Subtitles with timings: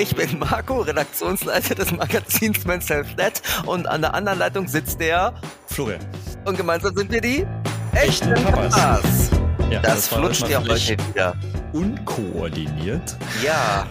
[0.00, 4.98] Ich bin Marco, Redaktionsleiter des Magazins Men's Health Net und an der anderen Leitung sitzt
[4.98, 5.34] der
[5.66, 6.00] Florian.
[6.46, 7.46] Und gemeinsam sind wir die
[7.92, 9.30] echten Papas.
[9.70, 11.34] Ja, das, das flutscht ja heute wieder.
[11.74, 13.14] Unkoordiniert.
[13.44, 13.86] Ja,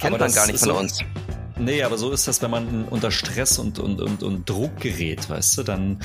[0.00, 0.98] kennt man gar nicht von so, uns.
[1.60, 5.28] Nee, aber so ist das, wenn man unter Stress und, und, und, und Druck gerät,
[5.28, 6.00] weißt du, dann,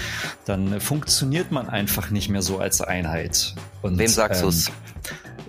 [0.46, 3.56] dann funktioniert man einfach nicht mehr so als Einheit.
[3.82, 4.72] Und, Wem sagst ähm, du's?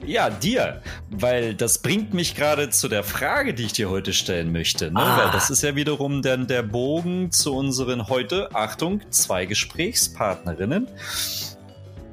[0.06, 4.52] Ja, dir, weil das bringt mich gerade zu der Frage, die ich dir heute stellen
[4.52, 4.92] möchte.
[4.92, 5.00] Ne?
[5.00, 5.18] Ah.
[5.18, 10.86] Weil das ist ja wiederum dann der Bogen zu unseren heute, Achtung, zwei Gesprächspartnerinnen.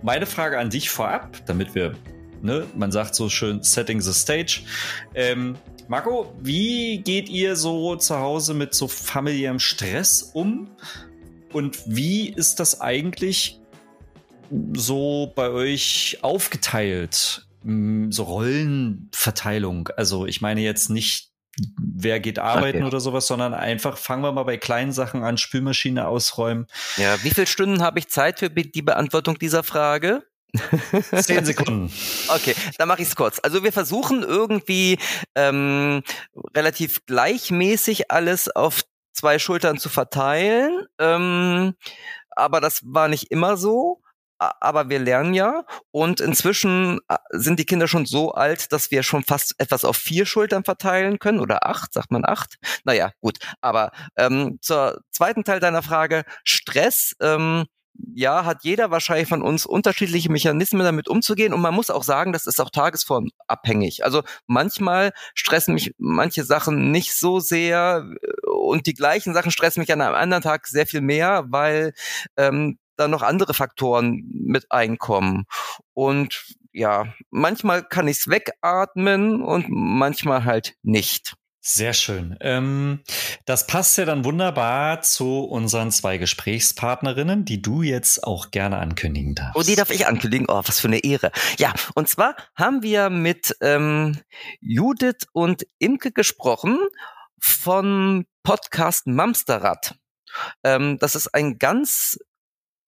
[0.02, 1.94] Meine Frage an dich vorab, damit wir,
[2.42, 4.62] ne, man sagt so schön, setting the stage.
[5.14, 5.56] Ähm,
[5.94, 10.72] Marco, wie geht ihr so zu Hause mit so familiärem Stress um?
[11.52, 13.60] Und wie ist das eigentlich
[14.74, 17.48] so bei euch aufgeteilt?
[17.64, 19.90] so Rollenverteilung.
[19.96, 21.30] Also ich meine jetzt nicht,
[21.80, 22.88] wer geht arbeiten okay.
[22.88, 26.66] oder sowas, sondern einfach fangen wir mal bei kleinen Sachen an, Spülmaschine ausräumen.
[26.98, 30.24] Ja, wie viele Stunden habe ich Zeit für die Beantwortung dieser Frage?
[31.22, 31.92] Zehn Sekunden.
[32.28, 33.40] Okay, dann mache ich es kurz.
[33.42, 35.00] Also wir versuchen irgendwie
[35.36, 36.04] ähm,
[36.56, 40.86] relativ gleichmäßig alles auf zwei Schultern zu verteilen.
[41.00, 41.74] Ähm,
[42.32, 44.04] aber das war nicht immer so
[44.60, 49.04] aber wir lernen ja und inzwischen äh, sind die Kinder schon so alt, dass wir
[49.04, 52.58] schon fast etwas auf vier Schultern verteilen können oder acht, sagt man acht.
[52.84, 53.38] Naja, gut.
[53.62, 57.16] Aber ähm, zur zweiten Teil deiner Frage, Stress.
[57.22, 57.66] Ähm,
[58.14, 62.34] ja, hat jeder wahrscheinlich von uns unterschiedliche Mechanismen damit umzugehen und man muss auch sagen,
[62.34, 64.04] das ist auch tagesformabhängig.
[64.04, 69.82] Also manchmal stressen mich manche Sachen nicht so sehr äh, und die gleichen Sachen stressen
[69.82, 71.94] mich an einem anderen Tag sehr viel mehr, weil
[72.38, 75.46] ähm, da noch andere Faktoren mit einkommen.
[75.94, 81.36] Und ja, manchmal kann ich es wegatmen und manchmal halt nicht.
[81.66, 82.36] Sehr schön.
[82.42, 83.04] Ähm,
[83.46, 89.34] das passt ja dann wunderbar zu unseren zwei Gesprächspartnerinnen, die du jetzt auch gerne ankündigen
[89.34, 89.56] darfst.
[89.56, 90.48] Oh, die darf ich ankündigen.
[90.50, 91.32] Oh, was für eine Ehre.
[91.58, 94.20] Ja, und zwar haben wir mit ähm,
[94.60, 96.80] Judith und Imke gesprochen
[97.40, 99.96] von Podcast Mamsterrad.
[100.66, 102.20] Ähm, das ist ein ganz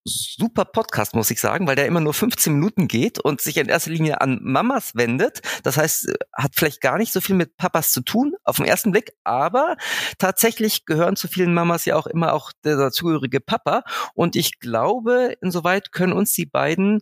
[0.06, 3.68] super Podcast, muss ich sagen, weil der immer nur 15 Minuten geht und sich in
[3.68, 5.42] erster Linie an Mamas wendet.
[5.64, 8.92] Das heißt, hat vielleicht gar nicht so viel mit Papas zu tun auf den ersten
[8.92, 9.78] Blick, aber
[10.20, 13.84] tatsächlich gehören zu vielen Mamas ja auch immer auch der dazugehörige Papa.
[14.14, 17.02] Und ich glaube, insoweit können uns die beiden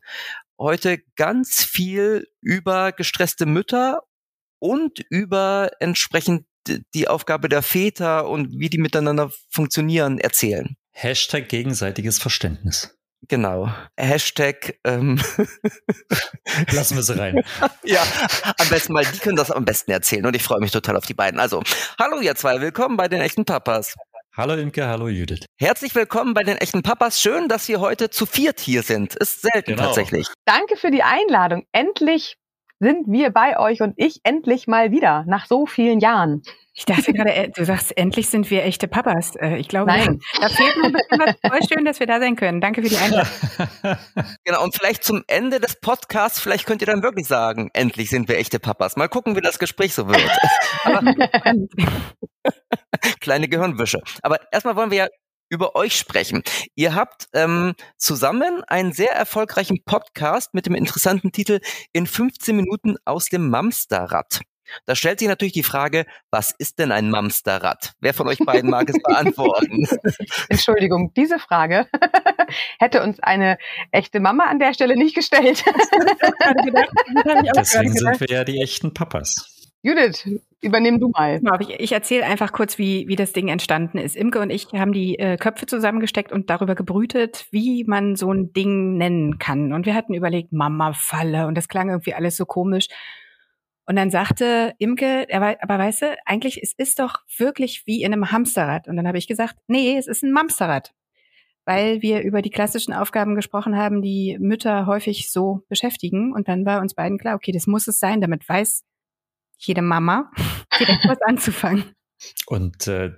[0.57, 4.03] heute ganz viel über gestresste Mütter
[4.59, 6.45] und über entsprechend
[6.93, 10.77] die Aufgabe der Väter und wie die miteinander funktionieren erzählen.
[10.93, 12.97] Hashtag gegenseitiges Verständnis.
[13.27, 13.69] Genau.
[13.97, 14.79] Hashtag.
[14.83, 15.19] Ähm
[16.71, 17.43] Lassen wir sie rein.
[17.83, 18.03] ja,
[18.57, 21.05] am besten mal, die können das am besten erzählen und ich freue mich total auf
[21.05, 21.39] die beiden.
[21.39, 21.63] Also,
[21.99, 23.95] hallo ihr zwei, willkommen bei den echten Papas.
[24.35, 25.45] Hallo Imke, hallo Judith.
[25.57, 27.21] Herzlich willkommen bei den echten Papas.
[27.21, 29.15] Schön, dass wir heute zu viert hier sind.
[29.15, 29.85] Ist selten genau.
[29.85, 30.27] tatsächlich.
[30.45, 31.65] Danke für die Einladung.
[31.71, 32.37] Endlich
[32.83, 36.43] sind wir bei euch und ich endlich mal wieder nach so vielen Jahren.
[36.75, 39.35] Ich dachte gerade, äh, du sagst, endlich sind wir echte Papas.
[39.35, 40.19] Äh, ich glaube, Nein.
[40.41, 42.61] da fehlt mir was voll schön, dass wir da sein können.
[42.61, 43.31] Danke für die Einladung.
[44.43, 48.27] Genau, und vielleicht zum Ende des Podcasts, vielleicht könnt ihr dann wirklich sagen, endlich sind
[48.27, 48.97] wir echte Papas.
[48.97, 50.19] Mal gucken, wie das Gespräch so wird.
[50.83, 51.01] Aber,
[53.19, 53.99] kleine Gehirnwische.
[54.21, 55.07] Aber erstmal wollen wir ja
[55.53, 56.43] über euch sprechen.
[56.75, 61.59] Ihr habt ähm, zusammen einen sehr erfolgreichen Podcast mit dem interessanten Titel
[61.93, 64.41] In 15 Minuten aus dem Mamsterrad.
[64.85, 67.93] Da stellt sich natürlich die Frage, was ist denn ein Mamsterrad?
[67.99, 69.87] Wer von euch beiden mag es beantworten?
[70.49, 71.87] Entschuldigung, diese Frage
[72.79, 73.57] hätte uns eine
[73.91, 75.63] echte Mama an der Stelle nicht gestellt.
[77.55, 79.52] Deswegen sind wir ja die echten Papas.
[79.85, 80.25] Judith,
[80.61, 81.41] übernimm du mal.
[81.59, 84.15] Ich, ich erzähle einfach kurz, wie, wie das Ding entstanden ist.
[84.15, 88.53] Imke und ich haben die äh, Köpfe zusammengesteckt und darüber gebrütet, wie man so ein
[88.53, 89.73] Ding nennen kann.
[89.73, 91.47] Und wir hatten überlegt, Mama-Falle.
[91.47, 92.87] Und das klang irgendwie alles so komisch.
[93.85, 98.13] Und dann sagte Imke, aber, aber weißt du, eigentlich es ist doch wirklich wie in
[98.13, 98.87] einem Hamsterrad.
[98.87, 100.93] Und dann habe ich gesagt, nee, es ist ein Mamsterrad.
[101.65, 106.31] Weil wir über die klassischen Aufgaben gesprochen haben, die Mütter häufig so beschäftigen.
[106.31, 108.21] Und dann war uns beiden klar, okay, das muss es sein.
[108.21, 108.85] Damit weiß
[109.65, 110.31] jede Mama
[110.79, 111.93] direkt was anzufangen.
[112.45, 113.11] Und äh,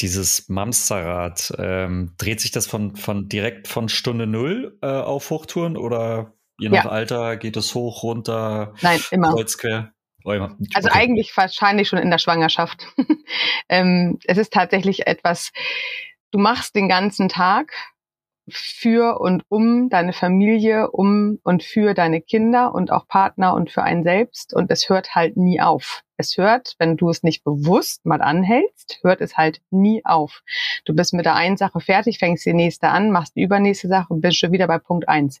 [0.00, 5.76] dieses Mamsterrad, ähm, dreht sich das von, von direkt von Stunde Null äh, auf Hochtouren
[5.76, 6.90] oder Je nach ja.
[6.90, 9.32] Alter geht es hoch, runter, Nein, immer.
[9.32, 9.92] kreuzquer.
[10.24, 10.56] Oh, immer.
[10.74, 10.98] Also okay.
[10.98, 12.86] eigentlich wahrscheinlich schon in der Schwangerschaft.
[13.68, 15.52] ähm, es ist tatsächlich etwas,
[16.30, 17.72] du machst den ganzen Tag
[18.48, 23.82] für und um deine Familie, um und für deine Kinder und auch Partner und für
[23.82, 24.54] einen selbst.
[24.54, 26.02] Und es hört halt nie auf.
[26.16, 30.42] Es hört, wenn du es nicht bewusst mal anhältst, hört es halt nie auf.
[30.84, 34.12] Du bist mit der einen Sache fertig, fängst die nächste an, machst die übernächste Sache
[34.12, 35.40] und bist schon wieder bei Punkt eins.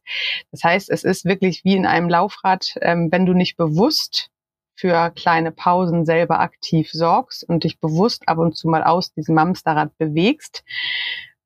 [0.50, 4.30] Das heißt, es ist wirklich wie in einem Laufrad, ähm, wenn du nicht bewusst
[4.76, 9.38] für kleine Pausen selber aktiv sorgst und dich bewusst ab und zu mal aus diesem
[9.38, 10.64] Hamsterrad bewegst,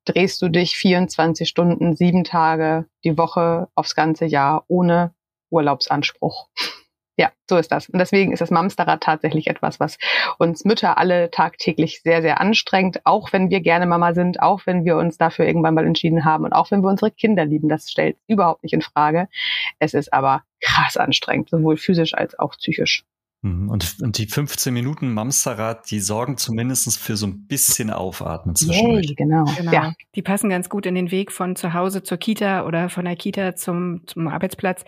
[0.09, 5.13] drehst du dich 24 Stunden, sieben Tage die Woche aufs ganze Jahr ohne
[5.49, 6.47] Urlaubsanspruch.
[7.19, 7.89] Ja, so ist das.
[7.89, 9.97] Und deswegen ist das Mamsterrad tatsächlich etwas, was
[10.37, 14.85] uns Mütter alle tagtäglich sehr, sehr anstrengt, auch wenn wir gerne Mama sind, auch wenn
[14.85, 17.67] wir uns dafür irgendwann mal entschieden haben und auch wenn wir unsere Kinder lieben.
[17.67, 19.27] Das stellt überhaupt nicht in Frage.
[19.79, 23.03] Es ist aber krass anstrengend, sowohl physisch als auch psychisch.
[23.41, 23.69] Mhm.
[23.69, 29.07] Und, und die 15 Minuten Mamsterrad, die sorgen zumindest für so ein bisschen Aufatmen zwischendurch.
[29.07, 29.45] Yay, genau.
[29.57, 29.71] genau.
[29.71, 29.93] Ja.
[30.15, 33.15] Die passen ganz gut in den Weg von zu Hause zur Kita oder von der
[33.15, 34.83] Kita zum, zum Arbeitsplatz.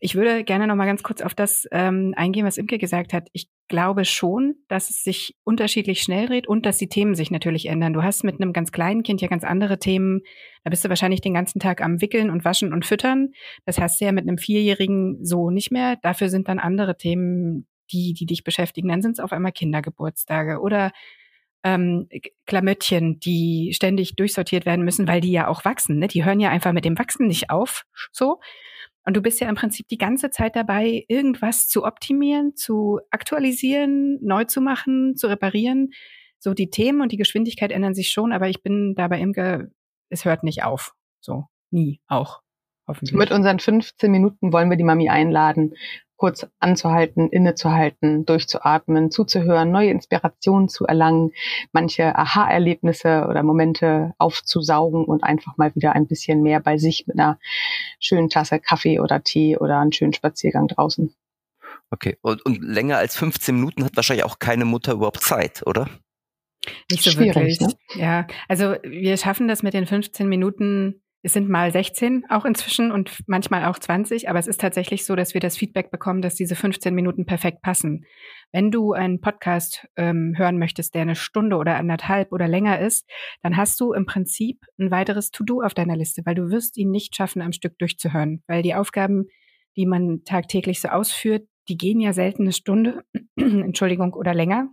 [0.00, 3.28] Ich würde gerne noch mal ganz kurz auf das ähm, eingehen, was Imke gesagt hat.
[3.32, 7.66] Ich glaube schon, dass es sich unterschiedlich schnell dreht und dass die Themen sich natürlich
[7.66, 7.92] ändern.
[7.92, 10.22] Du hast mit einem ganz kleinen Kind ja ganz andere Themen.
[10.64, 13.30] Da bist du wahrscheinlich den ganzen Tag am Wickeln und Waschen und Füttern.
[13.64, 15.96] Das hast du ja mit einem Vierjährigen so nicht mehr.
[16.02, 18.88] Dafür sind dann andere Themen die, die dich beschäftigen.
[18.88, 20.92] Dann sind es auf einmal Kindergeburtstage oder
[21.64, 22.08] ähm,
[22.46, 25.98] Klamöttchen, die ständig durchsortiert werden müssen, weil die ja auch wachsen.
[25.98, 26.08] Ne?
[26.08, 27.84] Die hören ja einfach mit dem Wachsen nicht auf.
[28.10, 28.40] So.
[29.04, 34.18] Und du bist ja im Prinzip die ganze Zeit dabei, irgendwas zu optimieren, zu aktualisieren,
[34.22, 35.90] neu zu machen, zu reparieren.
[36.38, 39.70] So die Themen und die Geschwindigkeit ändern sich schon, aber ich bin dabei Imke,
[40.08, 40.92] es hört nicht auf.
[41.20, 42.42] So, nie auch.
[42.88, 43.16] Hoffentlich.
[43.16, 45.74] Mit unseren 15 Minuten wollen wir die Mami einladen,
[46.22, 51.32] kurz anzuhalten, innezuhalten, durchzuatmen, zuzuhören, neue Inspirationen zu erlangen,
[51.72, 57.18] manche Aha-Erlebnisse oder Momente aufzusaugen und einfach mal wieder ein bisschen mehr bei sich mit
[57.18, 57.40] einer
[57.98, 61.12] schönen Tasse Kaffee oder Tee oder einen schönen Spaziergang draußen.
[61.90, 65.88] Okay, und, und länger als 15 Minuten hat wahrscheinlich auch keine Mutter überhaupt Zeit, oder?
[66.88, 67.60] Nicht so Schwierig, wirklich.
[67.60, 67.74] Ne?
[67.96, 72.90] Ja, also wir schaffen das mit den 15 Minuten es sind mal 16 auch inzwischen
[72.90, 76.34] und manchmal auch 20, aber es ist tatsächlich so, dass wir das Feedback bekommen, dass
[76.34, 78.04] diese 15 Minuten perfekt passen.
[78.50, 83.08] Wenn du einen Podcast ähm, hören möchtest, der eine Stunde oder anderthalb oder länger ist,
[83.42, 86.90] dann hast du im Prinzip ein weiteres To-Do auf deiner Liste, weil du wirst ihn
[86.90, 89.26] nicht schaffen, am Stück durchzuhören, weil die Aufgaben,
[89.76, 93.04] die man tagtäglich so ausführt, die gehen ja selten eine Stunde,
[93.36, 94.68] Entschuldigung, oder länger.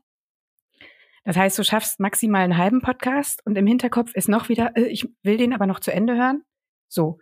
[1.24, 4.86] Das heißt, du schaffst maximal einen halben Podcast und im Hinterkopf ist noch wieder, äh,
[4.86, 6.44] ich will den aber noch zu Ende hören.
[6.88, 7.20] So.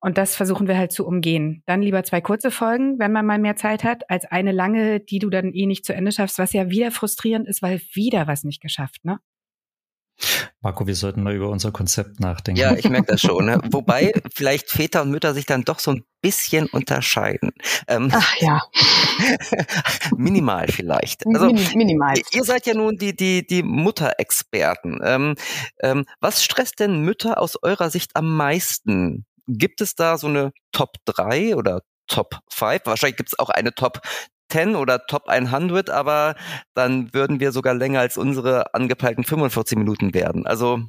[0.00, 1.62] Und das versuchen wir halt zu umgehen.
[1.64, 5.18] Dann lieber zwei kurze Folgen, wenn man mal mehr Zeit hat, als eine lange, die
[5.18, 8.44] du dann eh nicht zu Ende schaffst, was ja wieder frustrierend ist, weil wieder was
[8.44, 9.18] nicht geschafft, ne?
[10.60, 12.60] Marco, wir sollten mal über unser Konzept nachdenken.
[12.60, 13.46] Ja, ich merke das schon.
[13.46, 13.60] Ne?
[13.70, 17.52] Wobei vielleicht Väter und Mütter sich dann doch so ein bisschen unterscheiden.
[17.86, 18.62] Ähm, Ach ja.
[20.16, 21.26] minimal vielleicht.
[21.26, 22.14] Also, minimal.
[22.32, 25.00] Ihr seid ja nun die, die, die Mutterexperten.
[25.04, 25.34] Ähm,
[25.80, 29.26] ähm, was stresst denn Mütter aus eurer Sicht am meisten?
[29.46, 32.82] Gibt es da so eine Top 3 oder Top 5?
[32.84, 34.00] Wahrscheinlich gibt es auch eine Top
[34.54, 36.36] 10 oder Top 100, aber
[36.74, 40.46] dann würden wir sogar länger als unsere angepeilten 45 Minuten werden.
[40.46, 40.80] Also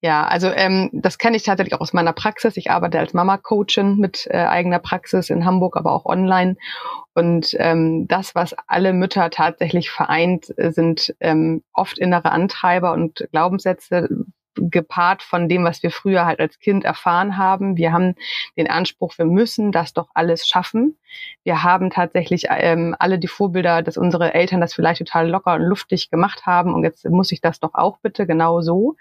[0.00, 2.56] ja, also ähm, das kenne ich tatsächlich auch aus meiner Praxis.
[2.56, 6.56] Ich arbeite als Mama-Coachin mit äh, eigener Praxis in Hamburg, aber auch online.
[7.14, 14.08] Und ähm, das, was alle Mütter tatsächlich vereint, sind ähm, oft innere Antreiber und Glaubenssätze,
[14.60, 17.76] gepaart von dem, was wir früher halt als Kind erfahren haben.
[17.76, 18.14] Wir haben
[18.56, 20.96] den Anspruch, wir müssen das doch alles schaffen.
[21.42, 25.62] Wir haben tatsächlich ähm, alle die Vorbilder, dass unsere Eltern das vielleicht total locker und
[25.62, 28.96] luftig gemacht haben und jetzt muss ich das doch auch bitte genau so.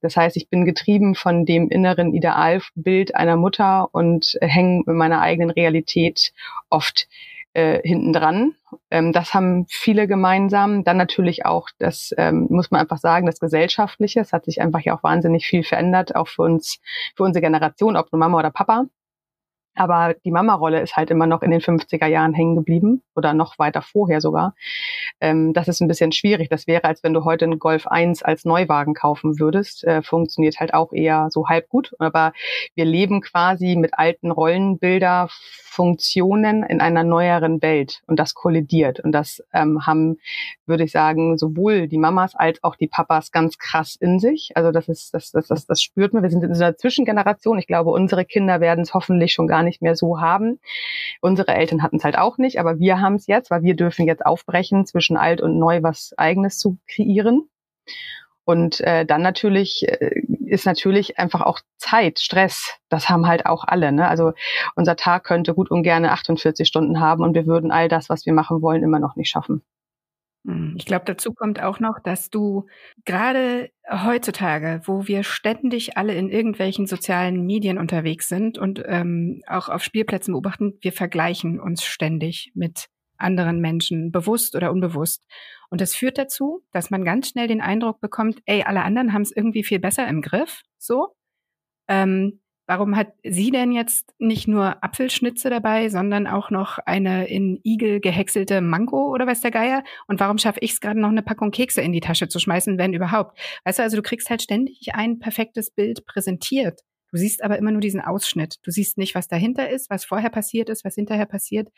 [0.00, 5.20] Das heißt, ich bin getrieben von dem inneren Idealbild einer Mutter und hänge mit meiner
[5.20, 6.32] eigenen Realität
[6.68, 7.08] oft
[7.56, 8.54] äh, hinten dran.
[8.90, 10.84] Ähm, das haben viele gemeinsam.
[10.84, 14.20] Dann natürlich auch, das ähm, muss man einfach sagen, das Gesellschaftliche.
[14.20, 16.80] Es hat sich einfach ja auch wahnsinnig viel verändert, auch für uns,
[17.16, 18.84] für unsere Generation, ob nur Mama oder Papa.
[19.76, 23.58] Aber die Mama-Rolle ist halt immer noch in den 50er Jahren hängen geblieben oder noch
[23.58, 24.54] weiter vorher sogar.
[25.20, 26.48] Ähm, das ist ein bisschen schwierig.
[26.48, 29.84] Das wäre, als wenn du heute einen Golf 1 als Neuwagen kaufen würdest.
[29.84, 31.92] Äh, funktioniert halt auch eher so halb gut.
[31.98, 32.32] Aber
[32.74, 35.28] wir leben quasi mit alten Rollenbilder,
[35.76, 38.98] Funktionen in einer neueren Welt und das kollidiert.
[39.00, 40.16] Und das ähm, haben,
[40.64, 44.52] würde ich sagen, sowohl die Mamas als auch die Papas ganz krass in sich.
[44.54, 46.22] Also das ist, das, das, das, das spürt man.
[46.22, 47.58] Wir sind in dieser Zwischengeneration.
[47.58, 50.60] Ich glaube, unsere Kinder werden es hoffentlich schon gar nicht mehr so haben.
[51.20, 54.06] Unsere Eltern hatten es halt auch nicht, aber wir haben es jetzt, weil wir dürfen
[54.06, 57.48] jetzt aufbrechen, zwischen alt und neu was eigenes zu kreieren.
[58.44, 62.78] Und äh, dann natürlich äh, ist natürlich einfach auch Zeit, Stress.
[62.88, 63.90] Das haben halt auch alle.
[63.90, 64.08] Ne?
[64.08, 64.32] Also
[64.76, 68.24] unser Tag könnte gut und gerne 48 Stunden haben und wir würden all das, was
[68.24, 69.62] wir machen wollen, immer noch nicht schaffen.
[70.46, 72.66] Hm, ich glaube, dazu kommt auch noch, dass du
[73.04, 79.68] gerade heutzutage, wo wir ständig alle in irgendwelchen sozialen Medien unterwegs sind und ähm, auch
[79.68, 82.86] auf Spielplätzen beobachten, wir vergleichen uns ständig mit
[83.18, 85.24] anderen Menschen, bewusst oder unbewusst.
[85.70, 89.22] Und das führt dazu, dass man ganz schnell den Eindruck bekommt, ey, alle anderen haben
[89.22, 91.08] es irgendwie viel besser im Griff, so.
[91.88, 97.60] Ähm, warum hat sie denn jetzt nicht nur Apfelschnitze dabei, sondern auch noch eine in
[97.64, 99.84] Igel gehäckselte Mango oder was der Geier?
[100.08, 102.78] Und warum schaffe ich es gerade noch eine Packung Kekse in die Tasche zu schmeißen,
[102.78, 103.38] wenn überhaupt?
[103.64, 106.80] Weißt du, also du kriegst halt ständig ein perfektes Bild präsentiert.
[107.12, 108.56] Du siehst aber immer nur diesen Ausschnitt.
[108.62, 111.68] Du siehst nicht, was dahinter ist, was vorher passiert ist, was hinterher passiert.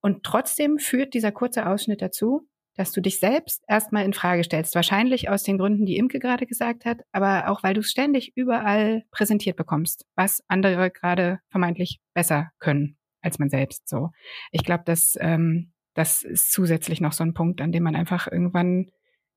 [0.00, 2.48] Und trotzdem führt dieser kurze Ausschnitt dazu,
[2.78, 4.76] dass du dich selbst erstmal in Frage stellst.
[4.76, 9.02] Wahrscheinlich aus den Gründen, die Imke gerade gesagt hat, aber auch weil du ständig überall
[9.10, 13.88] präsentiert bekommst, was andere gerade vermeintlich besser können als man selbst.
[13.88, 14.10] So,
[14.52, 18.30] ich glaube, dass ähm, das ist zusätzlich noch so ein Punkt, an dem man einfach
[18.30, 18.92] irgendwann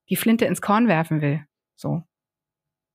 [0.09, 1.43] die Flinte ins Korn werfen will.
[1.75, 2.03] So.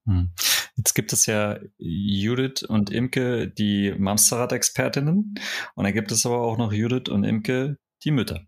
[0.06, 0.30] Hm.
[0.76, 5.34] Jetzt gibt es ja Judith und Imke, die Mamsterrad-Expertinnen.
[5.74, 8.46] Und dann gibt es aber auch noch Judith und Imke, die Mütter.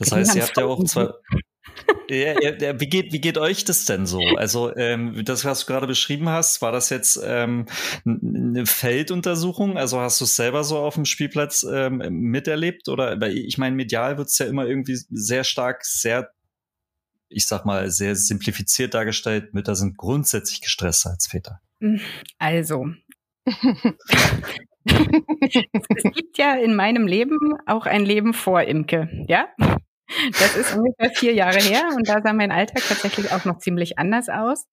[0.00, 1.10] Das heißt, ihr habt ja auch zwei.
[2.08, 4.18] ja, ja, wie, geht, wie geht euch das denn so?
[4.36, 7.66] Also, ähm, das, was du gerade beschrieben hast, war das jetzt ähm,
[8.04, 9.76] eine Felduntersuchung?
[9.78, 12.88] Also hast du es selber so auf dem Spielplatz ähm, miterlebt?
[12.88, 16.30] Oder ich meine, medial wird es ja immer irgendwie sehr stark, sehr
[17.30, 21.60] ich sag mal, sehr simplifiziert dargestellt, Mütter sind grundsätzlich gestresster als Väter.
[22.38, 22.86] Also.
[23.46, 23.62] es
[26.12, 29.48] gibt ja in meinem Leben auch ein Leben vor Imke, ja?
[30.32, 33.98] Das ist ungefähr vier Jahre her und da sah mein Alltag tatsächlich auch noch ziemlich
[33.98, 34.66] anders aus.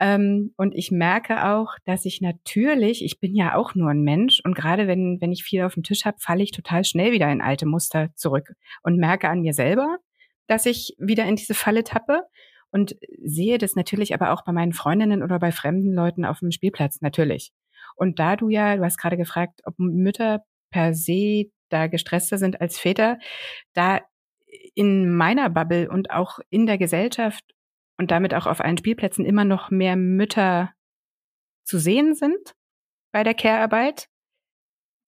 [0.00, 4.40] Ähm, und ich merke auch, dass ich natürlich, ich bin ja auch nur ein Mensch
[4.44, 7.30] und gerade wenn, wenn ich viel auf dem Tisch habe, falle ich total schnell wieder
[7.30, 9.98] in alte Muster zurück und merke an mir selber,
[10.48, 12.22] dass ich wieder in diese Falle tappe
[12.72, 16.50] und sehe das natürlich aber auch bei meinen Freundinnen oder bei fremden Leuten auf dem
[16.50, 17.52] Spielplatz natürlich.
[17.94, 22.60] Und da du ja, du hast gerade gefragt, ob Mütter per se da gestresster sind
[22.60, 23.18] als Väter,
[23.74, 24.00] da
[24.74, 27.44] in meiner Bubble und auch in der Gesellschaft
[27.98, 30.70] und damit auch auf allen Spielplätzen immer noch mehr Mütter
[31.64, 32.54] zu sehen sind
[33.12, 34.08] bei der Care-Arbeit,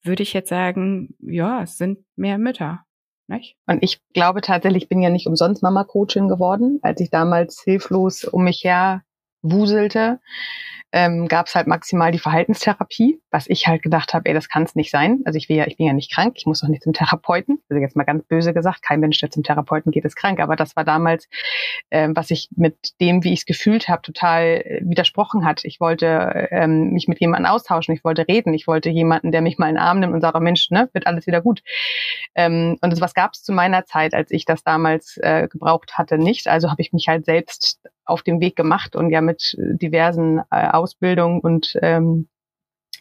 [0.02, 2.84] würde ich jetzt sagen, ja, es sind mehr Mütter.
[3.26, 3.56] Nicht?
[3.66, 8.24] Und ich glaube tatsächlich, ich bin ja nicht umsonst Mama-Coachin geworden, als ich damals hilflos
[8.24, 9.02] um mich her
[9.44, 10.18] wuselte
[10.94, 14.62] ähm, gab es halt maximal die Verhaltenstherapie, was ich halt gedacht habe, ey, das kann
[14.62, 15.22] es nicht sein.
[15.24, 17.58] Also ich, will ja, ich bin ja nicht krank, ich muss doch nicht zum Therapeuten.
[17.68, 20.38] Also jetzt mal ganz böse gesagt, kein Mensch, der zum Therapeuten geht, ist krank.
[20.38, 21.28] Aber das war damals,
[21.90, 25.64] ähm, was ich mit dem, wie ich es gefühlt habe, total äh, widersprochen hat.
[25.64, 29.58] Ich wollte ähm, mich mit jemandem austauschen, ich wollte reden, ich wollte jemanden, der mich
[29.58, 31.64] mal in den Arm nimmt und sagt, oh Mensch, ne, wird alles wieder gut.
[32.36, 35.98] Ähm, und das, was gab es zu meiner Zeit, als ich das damals äh, gebraucht
[35.98, 36.46] hatte, nicht.
[36.46, 40.68] Also habe ich mich halt selbst auf dem Weg gemacht und ja mit diversen äh,
[40.68, 42.28] Ausbildungen und ähm,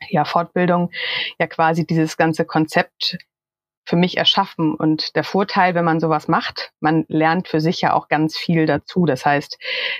[0.09, 0.91] ja, Fortbildung
[1.39, 3.17] ja quasi dieses ganze Konzept
[3.85, 4.75] für mich erschaffen.
[4.75, 8.65] Und der Vorteil, wenn man sowas macht, man lernt für sich ja auch ganz viel
[8.65, 9.05] dazu.
[9.05, 9.57] Das heißt,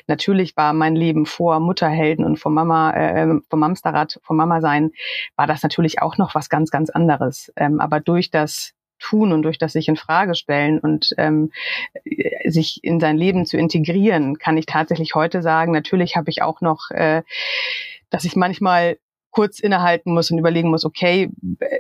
[0.08, 4.92] natürlich war mein Leben vor Mutterhelden und vom Mama, äh, vom Mamsterrad, vom Mama sein,
[5.36, 7.52] war das natürlich auch noch was ganz, ganz anderes.
[7.56, 11.52] Ähm, aber durch das tun und durch das sich in Frage stellen und ähm,
[12.46, 16.62] sich in sein Leben zu integrieren, kann ich tatsächlich heute sagen, natürlich habe ich auch
[16.62, 17.22] noch, äh,
[18.10, 18.98] dass ich manchmal
[19.32, 21.30] kurz innehalten muss und überlegen muss, okay,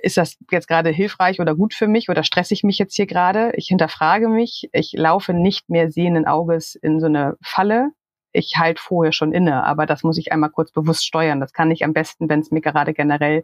[0.01, 3.05] ist das jetzt gerade hilfreich oder gut für mich oder stresse ich mich jetzt hier
[3.05, 3.53] gerade?
[3.55, 7.91] Ich hinterfrage mich, ich laufe nicht mehr sehenden Auges in so eine Falle,
[8.33, 11.39] ich halt vorher schon inne, aber das muss ich einmal kurz bewusst steuern.
[11.39, 13.43] Das kann ich am besten, wenn es mir gerade generell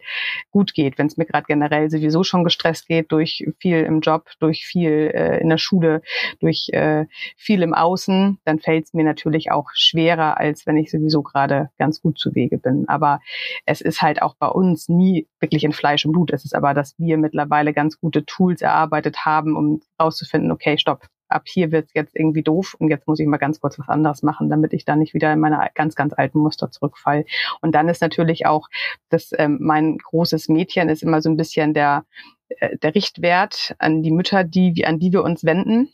[0.51, 4.29] gut geht, wenn es mir gerade generell sowieso schon gestresst geht durch viel im Job,
[4.39, 6.01] durch viel äh, in der Schule,
[6.39, 7.05] durch äh,
[7.37, 11.69] viel im Außen, dann fällt es mir natürlich auch schwerer, als wenn ich sowieso gerade
[11.77, 12.85] ganz gut zu Wege bin.
[12.87, 13.21] Aber
[13.65, 16.33] es ist halt auch bei uns nie wirklich in Fleisch und Blut.
[16.33, 21.07] Es ist aber, dass wir mittlerweile ganz gute Tools erarbeitet haben, um rauszufinden, okay, stopp,
[21.29, 24.23] ab hier wird's jetzt irgendwie doof und jetzt muss ich mal ganz kurz was anderes
[24.23, 27.25] machen, damit ich da nicht wieder in meine ganz, ganz alten Muster zurückfall.
[27.61, 28.67] Und dann ist natürlich auch,
[29.09, 32.05] dass ähm, mein großes Mädchen ist immer so ein bisschen der,
[32.49, 35.89] äh, der Richtwert an die Mütter, die, an die wir uns wenden.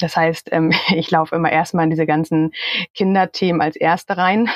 [0.00, 2.52] Das heißt, ähm, ich laufe immer erstmal in diese ganzen
[2.94, 4.48] Kinderthemen als Erste rein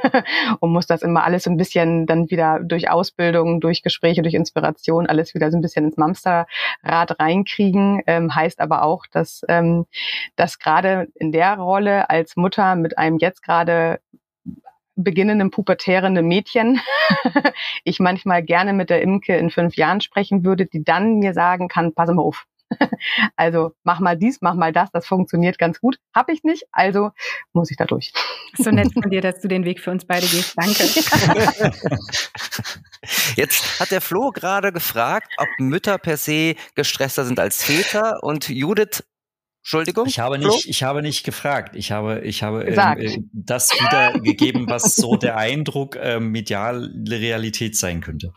[0.60, 4.34] und muss das immer alles so ein bisschen dann wieder durch Ausbildung, durch Gespräche, durch
[4.34, 6.46] Inspiration alles wieder so ein bisschen ins Mamsterrad
[7.18, 8.02] reinkriegen.
[8.06, 9.86] Ähm, heißt aber auch, dass, ähm,
[10.36, 14.00] dass gerade in der Rolle als Mutter mit einem jetzt gerade
[14.94, 16.80] beginnenden pubertären Mädchen
[17.84, 21.68] ich manchmal gerne mit der Imke in fünf Jahren sprechen würde, die dann mir sagen
[21.68, 22.46] kann, pass mal auf.
[23.36, 25.98] Also mach mal dies, mach mal das, das funktioniert ganz gut.
[26.14, 27.10] Hab ich nicht, also
[27.52, 28.12] muss ich da durch.
[28.56, 30.54] So nett von dir, dass du den Weg für uns beide gehst.
[30.56, 30.84] Danke.
[33.36, 38.48] Jetzt hat der Flo gerade gefragt, ob Mütter per se gestresster sind als Väter und
[38.48, 39.02] Judith
[39.62, 40.06] Entschuldigung.
[40.08, 41.76] Ich habe nicht, ich habe nicht gefragt.
[41.76, 47.76] Ich habe, ich habe ähm, äh, das wiedergegeben, was so der Eindruck äh, mediale Realität
[47.76, 48.32] sein könnte.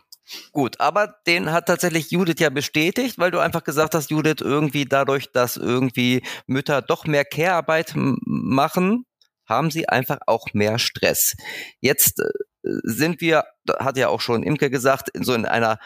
[0.52, 4.84] Gut, aber den hat tatsächlich Judith ja bestätigt, weil du einfach gesagt hast, Judith, irgendwie
[4.84, 9.04] dadurch, dass irgendwie Mütter doch mehr Care-Arbeit machen,
[9.48, 11.34] haben sie einfach auch mehr Stress.
[11.80, 12.24] Jetzt äh,
[12.62, 13.44] sind wir,
[13.78, 15.78] hat ja auch schon Imke gesagt, so in einer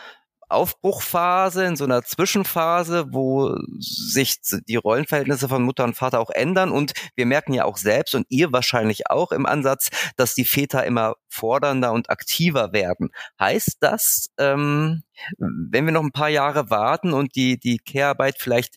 [0.51, 4.37] Aufbruchphase, in so einer Zwischenphase, wo sich
[4.69, 6.71] die Rollenverhältnisse von Mutter und Vater auch ändern.
[6.71, 10.85] Und wir merken ja auch selbst und ihr wahrscheinlich auch im Ansatz, dass die Väter
[10.85, 13.11] immer fordernder und aktiver werden.
[13.39, 15.03] Heißt das, ähm,
[15.39, 18.77] wenn wir noch ein paar Jahre warten und die, die Care-Arbeit vielleicht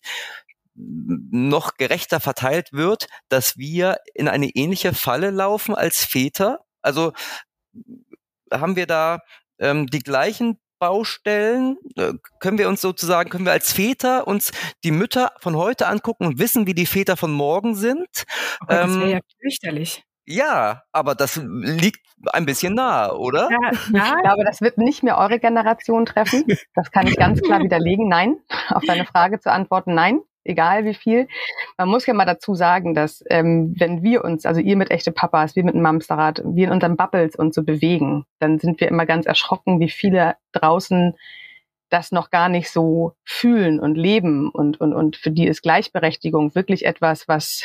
[0.76, 6.60] noch gerechter verteilt wird, dass wir in eine ähnliche Falle laufen als Väter?
[6.82, 7.14] Also
[8.52, 9.20] haben wir da
[9.60, 11.78] ähm, die gleichen Baustellen?
[11.96, 12.12] Äh,
[12.42, 14.52] können wir uns sozusagen, können wir als Väter uns
[14.84, 18.26] die Mütter von heute angucken und wissen, wie die Väter von morgen sind?
[18.62, 20.04] Oh Gott, ähm, das wäre ja fürchterlich.
[20.26, 23.50] Ja, aber das liegt ein bisschen nahe, oder?
[23.50, 24.16] Ja, ja.
[24.18, 26.44] Ich glaube, das wird nicht mehr eure Generation treffen.
[26.76, 28.10] Das kann ich ganz klar widerlegen.
[28.10, 28.36] Nein,
[28.68, 31.28] auf deine Frage zu antworten, nein egal wie viel.
[31.78, 35.12] Man muss ja mal dazu sagen, dass ähm, wenn wir uns, also ihr mit echte
[35.12, 38.88] Papas, wir mit einem Mamsterrad, wir in unseren Bubbles uns so bewegen, dann sind wir
[38.88, 41.16] immer ganz erschrocken, wie viele draußen
[41.90, 46.56] das noch gar nicht so fühlen und leben und, und, und für die ist Gleichberechtigung
[46.56, 47.64] wirklich etwas, was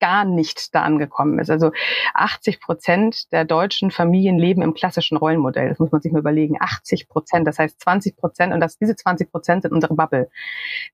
[0.00, 1.50] gar nicht da angekommen ist.
[1.50, 1.70] Also
[2.14, 5.68] 80 Prozent der deutschen Familien leben im klassischen Rollenmodell.
[5.68, 6.56] Das muss man sich mal überlegen.
[6.58, 10.30] 80 Prozent, das heißt 20 Prozent und das, diese 20 Prozent sind unsere Bubble.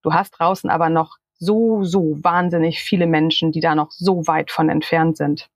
[0.03, 4.51] Du hast draußen aber noch so, so wahnsinnig viele Menschen, die da noch so weit
[4.51, 5.49] von entfernt sind.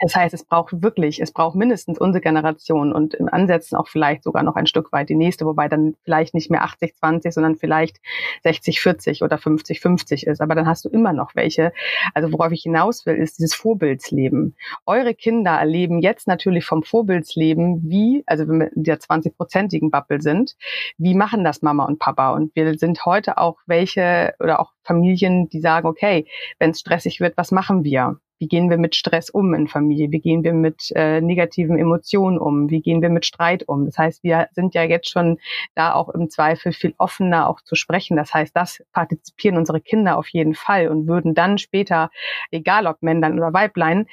[0.00, 4.24] Das heißt, es braucht wirklich, es braucht mindestens unsere Generation und im Ansätzen auch vielleicht
[4.24, 7.56] sogar noch ein Stück weit die nächste, wobei dann vielleicht nicht mehr 80, 20, sondern
[7.56, 7.98] vielleicht
[8.42, 10.40] 60, 40 oder 50, 50 ist.
[10.40, 11.72] Aber dann hast du immer noch welche.
[12.12, 14.56] Also worauf ich hinaus will, ist dieses Vorbildsleben.
[14.86, 20.20] Eure Kinder erleben jetzt natürlich vom Vorbildsleben, wie, also wenn wir in der 20-prozentigen Bubble
[20.20, 20.56] sind,
[20.98, 22.30] wie machen das Mama und Papa?
[22.30, 26.26] Und wir sind heute auch welche oder auch Familien, die sagen, okay,
[26.58, 28.18] wenn es stressig wird, was machen wir?
[28.44, 30.10] Wie gehen wir mit Stress um in Familie?
[30.10, 32.68] Wie gehen wir mit äh, negativen Emotionen um?
[32.68, 33.86] Wie gehen wir mit Streit um?
[33.86, 35.38] Das heißt, wir sind ja jetzt schon
[35.74, 38.18] da auch im Zweifel viel offener auch zu sprechen.
[38.18, 42.10] Das heißt, das partizipieren unsere Kinder auf jeden Fall und würden dann später,
[42.50, 44.08] egal ob Männlein oder Weiblein,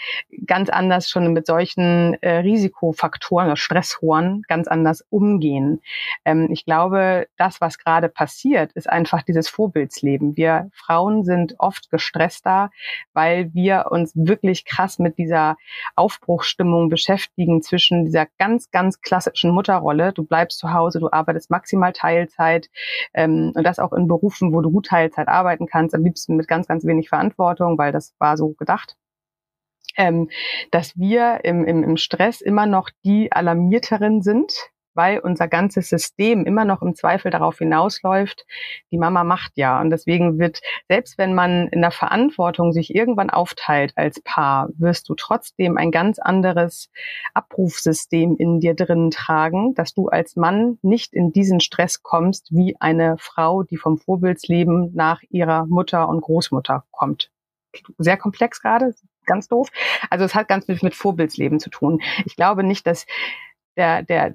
[0.47, 5.81] ganz anders schon mit solchen äh, Risikofaktoren oder Stresshorn ganz anders umgehen.
[6.23, 10.37] Ähm, ich glaube, das, was gerade passiert, ist einfach dieses Vorbildsleben.
[10.37, 12.71] Wir Frauen sind oft gestresster,
[13.11, 15.57] weil wir uns wirklich krass mit dieser
[15.95, 20.13] Aufbruchsstimmung beschäftigen zwischen dieser ganz, ganz klassischen Mutterrolle.
[20.13, 22.69] Du bleibst zu Hause, du arbeitest maximal Teilzeit
[23.13, 26.47] ähm, und das auch in Berufen, wo du gut Teilzeit arbeiten kannst, am liebsten mit
[26.47, 28.95] ganz, ganz wenig Verantwortung, weil das war so gedacht.
[29.97, 30.29] Ähm,
[30.71, 34.53] dass wir im, im, im Stress immer noch die Alarmierteren sind,
[34.93, 38.45] weil unser ganzes System immer noch im Zweifel darauf hinausläuft,
[38.91, 39.79] die Mama macht ja.
[39.81, 45.09] Und deswegen wird, selbst wenn man in der Verantwortung sich irgendwann aufteilt als Paar, wirst
[45.09, 46.89] du trotzdem ein ganz anderes
[47.33, 52.75] Abrufsystem in dir drin tragen, dass du als Mann nicht in diesen Stress kommst, wie
[52.79, 57.31] eine Frau, die vom Vorbildsleben nach ihrer Mutter und Großmutter kommt.
[57.97, 58.93] Sehr komplex gerade,
[59.25, 59.69] ganz doof.
[60.09, 62.01] Also es hat ganz viel mit Vorbildsleben zu tun.
[62.25, 63.05] Ich glaube nicht, dass
[63.77, 64.33] der, der,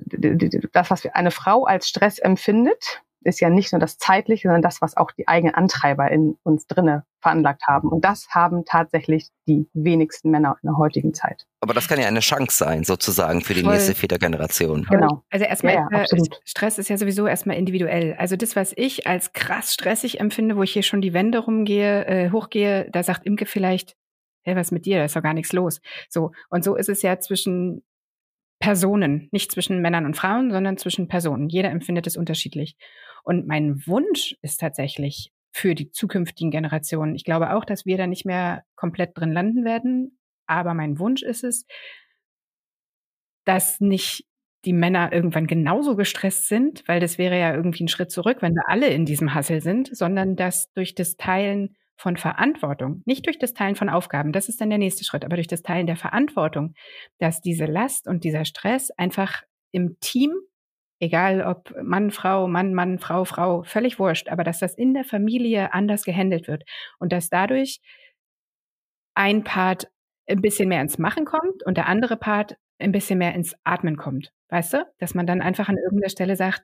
[0.73, 4.81] das, was eine Frau als Stress empfindet, ist ja nicht nur das Zeitliche, sondern das,
[4.81, 7.89] was auch die eigenen Antreiber in uns drinne veranlagt haben.
[7.89, 11.45] Und das haben tatsächlich die wenigsten Männer in der heutigen Zeit.
[11.61, 13.73] Aber das kann ja eine Chance sein, sozusagen, für die Voll.
[13.73, 14.87] nächste Vätergeneration.
[14.89, 15.25] Genau.
[15.31, 18.15] Also erstmal, ja, ja, äh, Stress ist ja sowieso erstmal individuell.
[18.19, 22.07] Also das, was ich als krass stressig empfinde, wo ich hier schon die Wände rumgehe,
[22.07, 23.97] äh, hochgehe, da sagt Imke vielleicht,
[24.45, 24.99] hey, was ist mit dir?
[24.99, 25.81] Da ist doch gar nichts los.
[26.09, 26.31] So.
[26.49, 27.83] Und so ist es ja zwischen
[28.67, 31.49] Personen, nicht zwischen Männern und Frauen, sondern zwischen Personen.
[31.49, 32.75] Jeder empfindet es unterschiedlich.
[33.23, 37.15] Und mein Wunsch ist tatsächlich für die zukünftigen Generationen.
[37.15, 40.19] Ich glaube auch, dass wir da nicht mehr komplett drin landen werden.
[40.49, 41.65] Aber mein Wunsch ist es,
[43.45, 44.27] dass nicht
[44.65, 48.57] die Männer irgendwann genauso gestresst sind, weil das wäre ja irgendwie ein Schritt zurück, wenn
[48.57, 53.39] wir alle in diesem Hassel sind, sondern dass durch das Teilen von Verantwortung, nicht durch
[53.39, 55.97] das Teilen von Aufgaben, das ist dann der nächste Schritt, aber durch das Teilen der
[55.97, 56.75] Verantwortung,
[57.19, 60.33] dass diese Last und dieser Stress einfach im Team,
[61.01, 65.05] egal ob Mann, Frau, Mann, Mann, Frau, Frau, völlig wurscht, aber dass das in der
[65.05, 66.65] Familie anders gehandelt wird
[66.99, 67.81] und dass dadurch
[69.15, 69.89] ein Part
[70.29, 73.97] ein bisschen mehr ins Machen kommt und der andere Part ein bisschen mehr ins Atmen
[73.97, 74.33] kommt.
[74.49, 74.87] Weißt du?
[74.99, 76.63] Dass man dann einfach an irgendeiner Stelle sagt,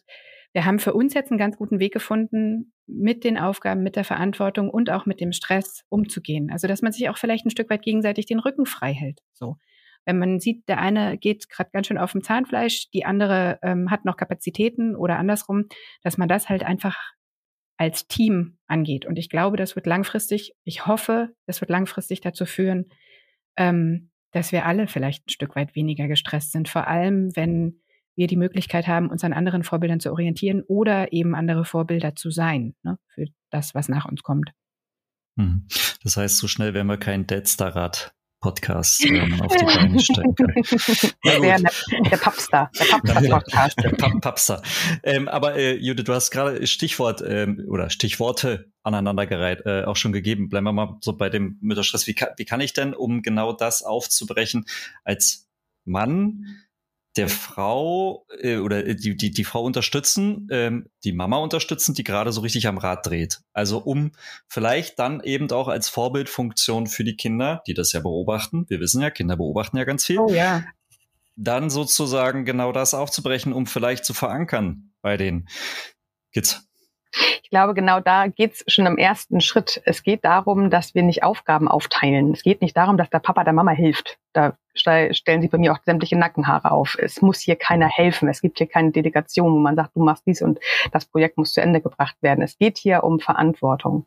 [0.52, 4.04] wir haben für uns jetzt einen ganz guten Weg gefunden, mit den Aufgaben, mit der
[4.04, 6.50] Verantwortung und auch mit dem Stress umzugehen.
[6.50, 9.20] Also, dass man sich auch vielleicht ein Stück weit gegenseitig den Rücken frei hält.
[9.32, 9.56] So.
[10.04, 13.90] Wenn man sieht, der eine geht gerade ganz schön auf dem Zahnfleisch, die andere ähm,
[13.90, 15.66] hat noch Kapazitäten oder andersrum,
[16.02, 16.98] dass man das halt einfach
[17.76, 19.06] als Team angeht.
[19.06, 22.86] Und ich glaube, das wird langfristig, ich hoffe, das wird langfristig dazu führen,
[23.56, 26.68] ähm, dass wir alle vielleicht ein Stück weit weniger gestresst sind.
[26.68, 27.81] Vor allem, wenn
[28.14, 32.30] wir die Möglichkeit haben, uns an anderen Vorbildern zu orientieren oder eben andere Vorbilder zu
[32.30, 34.52] sein ne, für das, was nach uns kommt.
[35.38, 35.66] Hm.
[36.02, 40.00] Das heißt, so schnell werden wir kein Dead Star Rad Podcast ähm, auf die Beine
[40.00, 40.34] stellen.
[41.24, 41.58] Der,
[42.10, 43.78] der Papstar, der Papstar-Podcast.
[43.82, 44.62] der Pap Papstar.
[45.04, 50.12] Ähm, aber äh, Judith, du hast gerade Stichwort ähm, oder Stichworte aneinandergereiht äh, auch schon
[50.12, 50.48] gegeben.
[50.48, 52.06] Bleiben wir mal so bei dem Mütterstress.
[52.06, 54.66] Wie kann, wie kann ich denn, um genau das aufzubrechen,
[55.04, 55.48] als
[55.84, 56.62] Mann
[57.16, 62.04] der Frau äh, oder äh, die, die, die Frau unterstützen, ähm, die Mama unterstützen, die
[62.04, 63.40] gerade so richtig am Rad dreht.
[63.52, 64.12] Also um
[64.48, 69.02] vielleicht dann eben auch als Vorbildfunktion für die Kinder, die das ja beobachten, wir wissen
[69.02, 70.64] ja, Kinder beobachten ja ganz viel, oh, ja.
[71.36, 75.48] dann sozusagen genau das aufzubrechen, um vielleicht zu verankern bei den
[76.32, 76.66] Kids.
[77.42, 79.82] Ich glaube, genau da geht's schon im ersten Schritt.
[79.84, 82.32] Es geht darum, dass wir nicht Aufgaben aufteilen.
[82.32, 84.18] Es geht nicht darum, dass der Papa der Mama hilft.
[84.32, 86.96] Da stellen sich bei mir auch sämtliche Nackenhaare auf.
[86.98, 88.28] Es muss hier keiner helfen.
[88.28, 90.58] Es gibt hier keine Delegation, wo man sagt, du machst dies und
[90.92, 92.42] das Projekt muss zu Ende gebracht werden.
[92.42, 94.06] Es geht hier um Verantwortung.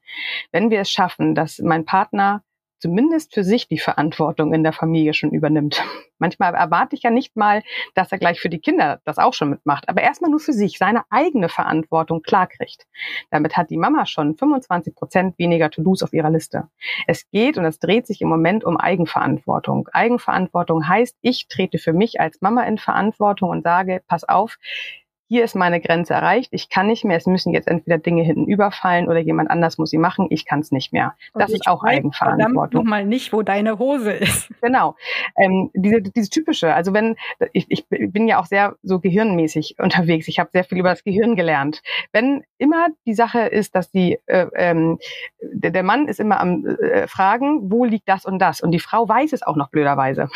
[0.51, 2.43] Wenn wir es schaffen, dass mein Partner
[2.85, 5.83] zumindest für sich die Verantwortung in der Familie schon übernimmt.
[6.19, 7.63] Manchmal erwarte ich ja nicht mal,
[7.95, 10.77] dass er gleich für die Kinder das auch schon mitmacht, aber erstmal nur für sich
[10.77, 12.85] seine eigene Verantwortung klarkriegt.
[13.31, 16.69] Damit hat die Mama schon 25 Prozent weniger To-Dos auf ihrer Liste.
[17.07, 19.89] Es geht und es dreht sich im Moment um Eigenverantwortung.
[19.91, 24.57] Eigenverantwortung heißt, ich trete für mich als Mama in Verantwortung und sage, pass auf,
[25.27, 28.45] hier ist meine Grenze erreicht, ich kann nicht mehr, es müssen jetzt entweder Dinge hinten
[28.45, 31.15] überfallen oder jemand anders muss sie machen, ich kann es nicht mehr.
[31.33, 32.83] Das ist auch Eigenverantwortung.
[32.83, 34.49] Nochmal nicht, wo deine Hose ist.
[34.65, 34.95] Genau.
[35.37, 37.17] Ähm, diese, diese typische, also wenn,
[37.53, 41.03] ich, ich bin ja auch sehr so gehirnmäßig unterwegs, ich habe sehr viel über das
[41.03, 41.83] Gehirn gelernt.
[42.11, 44.97] Wenn immer die Sache ist, dass die, äh, ähm,
[45.41, 48.79] der, der Mann ist immer am äh, Fragen, wo liegt das und das und die
[48.79, 50.29] Frau weiß es auch noch blöderweise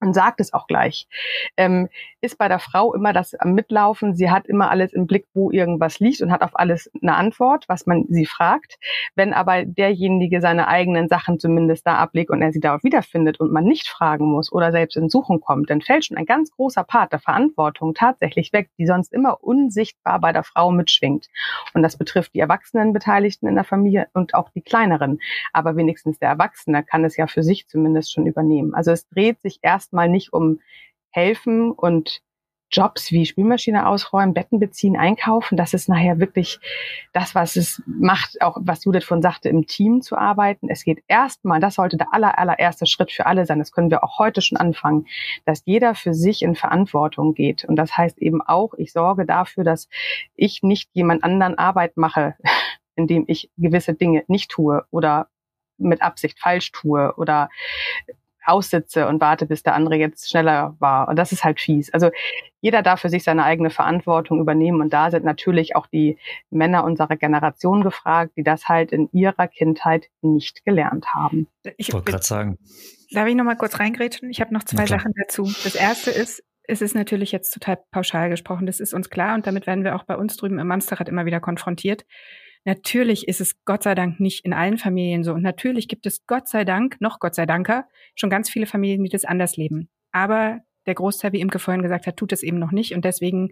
[0.00, 1.08] und sagt es auch gleich.
[1.56, 1.88] Ähm,
[2.20, 4.14] ist bei der Frau immer das am Mitlaufen.
[4.14, 7.64] Sie hat immer alles im Blick, wo irgendwas liegt und hat auf alles eine Antwort,
[7.68, 8.78] was man sie fragt.
[9.14, 13.52] Wenn aber derjenige seine eigenen Sachen zumindest da ablegt und er sie darauf wiederfindet und
[13.52, 16.84] man nicht fragen muss oder selbst in Suchen kommt, dann fällt schon ein ganz großer
[16.84, 21.28] Part der Verantwortung tatsächlich weg, die sonst immer unsichtbar bei der Frau mitschwingt.
[21.74, 25.20] Und das betrifft die erwachsenen Beteiligten in der Familie und auch die kleineren.
[25.52, 28.74] Aber wenigstens der Erwachsene kann es ja für sich zumindest schon übernehmen.
[28.74, 30.58] Also es dreht sich erstmal nicht um
[31.10, 32.20] helfen und
[32.72, 36.58] Jobs wie Spülmaschine ausräumen, Betten beziehen, einkaufen, das ist nachher wirklich
[37.12, 40.68] das, was es macht, auch was Judith von sagte, im Team zu arbeiten.
[40.68, 44.02] Es geht erstmal, das sollte der aller, allererste Schritt für alle sein, das können wir
[44.02, 45.06] auch heute schon anfangen,
[45.44, 47.64] dass jeder für sich in Verantwortung geht.
[47.64, 49.88] Und das heißt eben auch, ich sorge dafür, dass
[50.34, 52.34] ich nicht jemand anderen Arbeit mache,
[52.96, 55.28] indem ich gewisse Dinge nicht tue oder
[55.78, 57.48] mit Absicht falsch tue oder
[58.46, 61.08] aussitze und warte, bis der andere jetzt schneller war.
[61.08, 61.92] Und das ist halt fies.
[61.92, 62.10] Also
[62.60, 64.80] jeder darf für sich seine eigene Verantwortung übernehmen.
[64.80, 66.18] Und da sind natürlich auch die
[66.50, 71.48] Männer unserer Generation gefragt, die das halt in ihrer Kindheit nicht gelernt haben.
[71.76, 72.58] Ich wollte gerade sagen.
[73.12, 74.30] Darf ich noch mal kurz reingrätschen?
[74.30, 75.44] Ich habe noch zwei Sachen dazu.
[75.62, 79.46] Das erste ist, es ist natürlich jetzt total pauschal gesprochen, das ist uns klar und
[79.46, 82.04] damit werden wir auch bei uns drüben im Amsterrad immer wieder konfrontiert.
[82.66, 85.32] Natürlich ist es Gott sei Dank nicht in allen Familien so.
[85.32, 89.04] Und natürlich gibt es Gott sei Dank, noch Gott sei Danker, schon ganz viele Familien,
[89.04, 89.88] die das anders leben.
[90.10, 92.92] Aber der Großteil, wie Imke vorhin gesagt hat, tut es eben noch nicht.
[92.92, 93.50] Und deswegen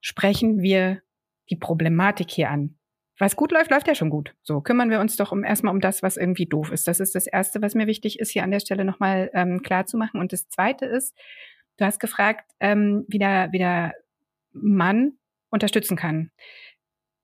[0.00, 1.02] sprechen wir
[1.50, 2.78] die Problematik hier an.
[3.18, 4.34] Was gut läuft, läuft ja schon gut.
[4.42, 6.88] So kümmern wir uns doch um erstmal um das, was irgendwie doof ist.
[6.88, 9.84] Das ist das Erste, was mir wichtig ist, hier an der Stelle nochmal ähm, klar
[9.84, 10.20] zu machen.
[10.20, 11.14] Und das Zweite ist,
[11.76, 13.92] du hast gefragt, ähm, wie, der, wie der
[14.52, 15.18] Mann
[15.50, 16.30] unterstützen kann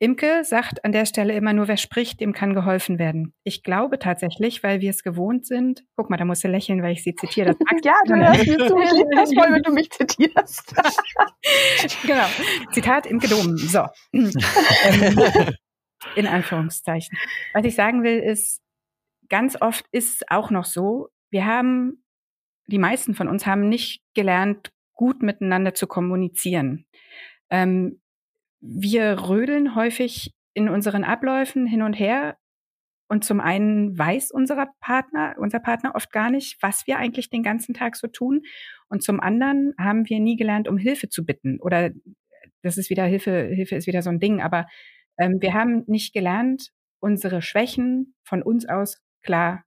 [0.00, 3.34] Imke sagt an der Stelle immer nur, wer spricht, dem kann geholfen werden.
[3.42, 5.84] Ich glaube tatsächlich, weil wir es gewohnt sind.
[5.96, 7.56] Guck mal, da musst du lächeln, weil ich sie zitiere.
[7.58, 8.78] Das ja, du hörst mir zu.
[8.78, 10.74] Ich liebe das voll, wenn du mich zitierst.
[12.06, 12.26] genau.
[12.70, 13.56] Zitat Imke Dom.
[13.56, 13.86] So.
[16.14, 17.18] In Anführungszeichen.
[17.52, 18.62] Was ich sagen will, ist,
[19.28, 22.04] ganz oft ist es auch noch so, wir haben,
[22.68, 26.86] die meisten von uns haben nicht gelernt, gut miteinander zu kommunizieren.
[27.50, 28.00] Ähm,
[28.60, 32.36] wir rödeln häufig in unseren Abläufen hin und her.
[33.10, 37.42] Und zum einen weiß unser Partner, unser Partner oft gar nicht, was wir eigentlich den
[37.42, 38.42] ganzen Tag so tun.
[38.88, 41.58] Und zum anderen haben wir nie gelernt, um Hilfe zu bitten.
[41.60, 41.90] Oder
[42.62, 44.42] das ist wieder Hilfe, Hilfe ist wieder so ein Ding.
[44.42, 44.66] Aber
[45.18, 49.64] ähm, wir haben nicht gelernt, unsere Schwächen von uns aus klar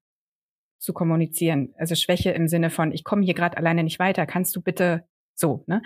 [0.77, 1.73] zu kommunizieren.
[1.77, 5.07] Also Schwäche im Sinne von, ich komme hier gerade alleine nicht weiter, kannst du bitte
[5.41, 5.81] so, ne?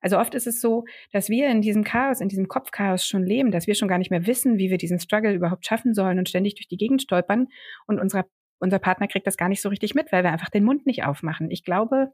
[0.00, 3.50] Also oft ist es so, dass wir in diesem Chaos, in diesem Kopfchaos schon leben,
[3.50, 6.28] dass wir schon gar nicht mehr wissen, wie wir diesen Struggle überhaupt schaffen sollen und
[6.28, 7.48] ständig durch die Gegend stolpern
[7.88, 8.26] und unser,
[8.60, 11.04] unser Partner kriegt das gar nicht so richtig mit, weil wir einfach den Mund nicht
[11.04, 11.50] aufmachen.
[11.50, 12.12] Ich glaube,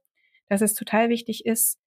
[0.49, 1.79] dass es total wichtig ist,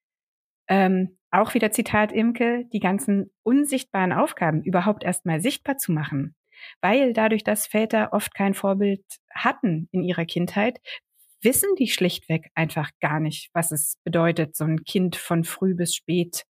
[0.67, 6.35] ähm, auch wieder Zitat Imke, die ganzen unsichtbaren Aufgaben überhaupt erstmal sichtbar zu machen.
[6.81, 10.79] Weil dadurch, dass Väter oft kein Vorbild hatten in ihrer Kindheit,
[11.41, 15.95] wissen die schlichtweg einfach gar nicht, was es bedeutet, so ein Kind von früh bis
[15.95, 16.43] spät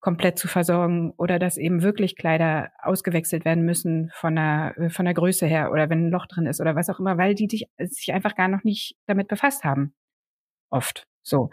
[0.00, 5.04] komplett zu versorgen oder dass eben wirklich Kleider ausgewechselt werden müssen von der, äh, von
[5.04, 7.48] der Größe her oder wenn ein Loch drin ist oder was auch immer, weil die
[7.48, 9.94] sich einfach gar noch nicht damit befasst haben.
[10.70, 11.06] Oft.
[11.22, 11.50] So.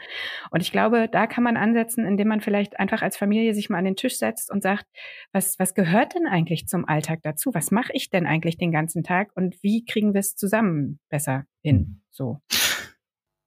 [0.50, 3.78] Und ich glaube, da kann man ansetzen, indem man vielleicht einfach als Familie sich mal
[3.78, 4.86] an den Tisch setzt und sagt,
[5.32, 7.54] was, was gehört denn eigentlich zum Alltag dazu?
[7.54, 11.46] Was mache ich denn eigentlich den ganzen Tag und wie kriegen wir es zusammen besser
[11.62, 12.02] hin?
[12.10, 12.40] So.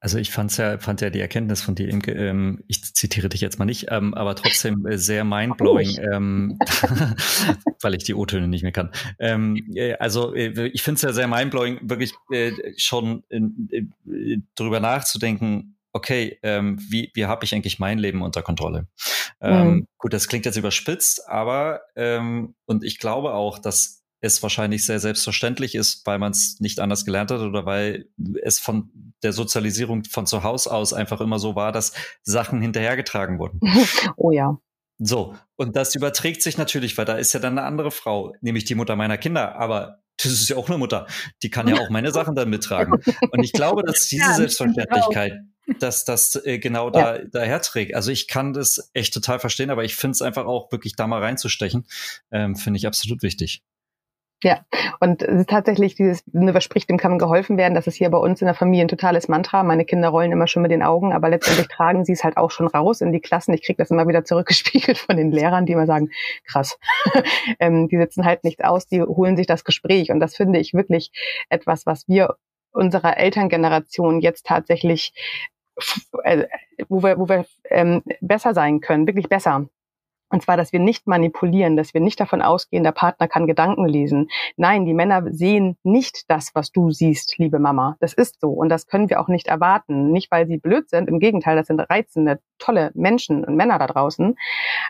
[0.02, 3.60] Also ich fand's ja, fand ja die Erkenntnis von dir, ähm, ich zitiere dich jetzt
[3.60, 6.58] mal nicht, ähm, aber trotzdem äh, sehr mindblowing, ähm,
[7.80, 8.90] weil ich die O-Töne nicht mehr kann.
[9.20, 13.82] Ähm, äh, also äh, ich finde es ja sehr mindblowing, wirklich äh, schon äh,
[14.56, 18.88] drüber nachzudenken, okay, ähm, wie, wie habe ich eigentlich mein Leben unter Kontrolle?
[19.40, 19.88] Ähm, mhm.
[19.98, 25.00] Gut, das klingt jetzt überspitzt, aber ähm, und ich glaube auch, dass es wahrscheinlich sehr
[25.00, 28.06] selbstverständlich ist, weil man es nicht anders gelernt hat oder weil
[28.42, 33.38] es von der Sozialisierung von zu Hause aus einfach immer so war, dass Sachen hinterhergetragen
[33.38, 33.60] wurden.
[34.16, 34.58] Oh ja.
[34.98, 38.64] So, und das überträgt sich natürlich, weil da ist ja dann eine andere Frau, nämlich
[38.64, 41.06] die Mutter meiner Kinder, aber das ist ja auch eine Mutter,
[41.42, 43.00] die kann ja auch meine Sachen dann mittragen.
[43.30, 45.40] Und ich glaube, dass diese ja, Selbstverständlichkeit,
[45.80, 47.18] dass das äh, genau ja.
[47.18, 47.94] da daher trägt.
[47.94, 51.06] Also ich kann das echt total verstehen, aber ich finde es einfach auch wirklich da
[51.06, 51.86] mal reinzustechen,
[52.30, 53.62] ähm, finde ich absolut wichtig.
[54.42, 54.64] Ja,
[54.98, 57.74] und tatsächlich dieses, ne, was spricht, dem kann geholfen werden.
[57.74, 59.62] Das ist hier bei uns in der Familie ein totales Mantra.
[59.62, 62.50] Meine Kinder rollen immer schon mit den Augen, aber letztendlich tragen sie es halt auch
[62.50, 63.54] schon raus in die Klassen.
[63.54, 66.10] Ich kriege das immer wieder zurückgespiegelt von den Lehrern, die immer sagen,
[66.44, 66.76] krass,
[67.60, 70.10] ähm, die sitzen halt nichts aus, die holen sich das Gespräch.
[70.10, 71.12] Und das finde ich wirklich
[71.48, 72.34] etwas, was wir
[72.72, 75.12] unserer Elterngeneration jetzt tatsächlich
[76.24, 76.46] äh,
[76.88, 79.68] wo wir, wo wir ähm, besser sein können, wirklich besser.
[80.32, 83.86] Und zwar, dass wir nicht manipulieren, dass wir nicht davon ausgehen, der Partner kann Gedanken
[83.86, 84.30] lesen.
[84.56, 87.96] Nein, die Männer sehen nicht das, was du siehst, liebe Mama.
[88.00, 88.48] Das ist so.
[88.48, 90.10] Und das können wir auch nicht erwarten.
[90.10, 91.10] Nicht, weil sie blöd sind.
[91.10, 94.36] Im Gegenteil, das sind reizende, tolle Menschen und Männer da draußen.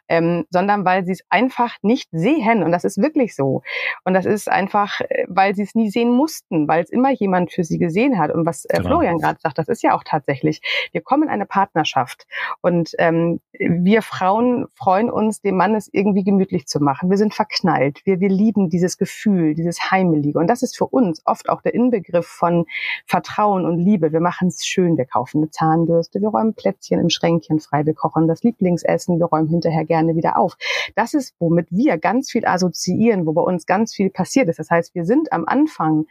[0.07, 2.63] Ähm, sondern weil sie es einfach nicht sehen.
[2.63, 3.63] Und das ist wirklich so.
[4.05, 7.53] Und das ist einfach, äh, weil sie es nie sehen mussten, weil es immer jemand
[7.53, 8.31] für sie gesehen hat.
[8.31, 8.91] Und was äh, genau.
[8.91, 10.61] Florian gerade sagt, das ist ja auch tatsächlich.
[10.93, 12.29] Wir kommen in eine Partnerschaft.
[12.61, 17.09] Und ähm, wir Frauen freuen uns, uns, dem Mann es irgendwie gemütlich zu machen.
[17.09, 18.01] Wir sind verknallt.
[18.05, 20.39] Wir, wir lieben dieses Gefühl, dieses Heimelige.
[20.39, 22.67] Und das ist für uns oft auch der Inbegriff von
[23.07, 24.13] Vertrauen und Liebe.
[24.13, 24.99] Wir machen es schön.
[24.99, 26.21] Wir kaufen eine Zahnbürste.
[26.21, 27.87] Wir räumen Plätzchen im Schränkchen frei.
[27.87, 29.19] Wir kochen das Lieblingsessen.
[29.19, 30.57] Wir räumen hinterher gerne wieder auf.
[30.95, 34.59] Das ist, womit wir ganz viel assoziieren, wo bei uns ganz viel passiert ist.
[34.59, 36.05] Das heißt, wir sind am Anfang,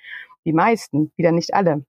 [0.46, 1.86] die meisten, wieder nicht alle,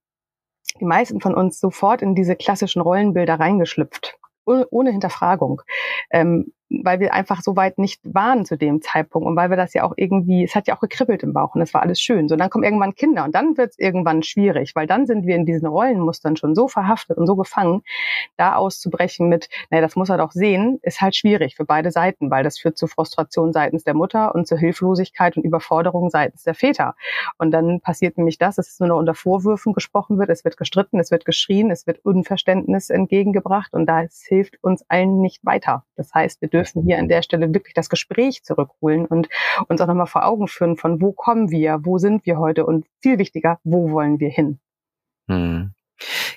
[0.79, 5.61] die meisten von uns sofort in diese klassischen Rollenbilder reingeschlüpft ohne Hinterfragung.
[6.11, 9.73] Ähm, weil wir einfach so weit nicht waren zu dem Zeitpunkt und weil wir das
[9.73, 12.27] ja auch irgendwie, es hat ja auch gekribbelt im Bauch und es war alles schön.
[12.27, 15.35] So, dann kommen irgendwann Kinder und dann wird es irgendwann schwierig, weil dann sind wir
[15.35, 17.83] in diesen Rollenmustern schon so verhaftet und so gefangen,
[18.37, 22.31] da auszubrechen mit, naja, das muss er doch sehen, ist halt schwierig für beide Seiten,
[22.31, 26.55] weil das führt zu Frustration seitens der Mutter und zu Hilflosigkeit und Überforderung seitens der
[26.55, 26.95] Väter.
[27.37, 30.57] Und dann passiert nämlich das, dass es nur noch unter Vorwürfen gesprochen wird, es wird
[30.57, 35.83] gestritten, es wird geschrien, es wird Unverständnis entgegengebracht und da hilft uns allen nicht weiter.
[35.95, 39.29] Das heißt, wir dürfen hier an der Stelle wirklich das Gespräch zurückholen und
[39.67, 42.85] uns auch nochmal vor Augen führen von wo kommen wir, wo sind wir heute und
[43.01, 44.59] viel wichtiger, wo wollen wir hin.
[45.27, 45.73] Hm.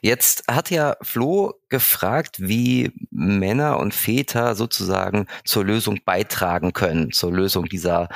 [0.02, 7.32] Jetzt hat ja Flo gefragt, wie Männer und Väter sozusagen zur Lösung beitragen können, zur
[7.32, 8.08] Lösung dieser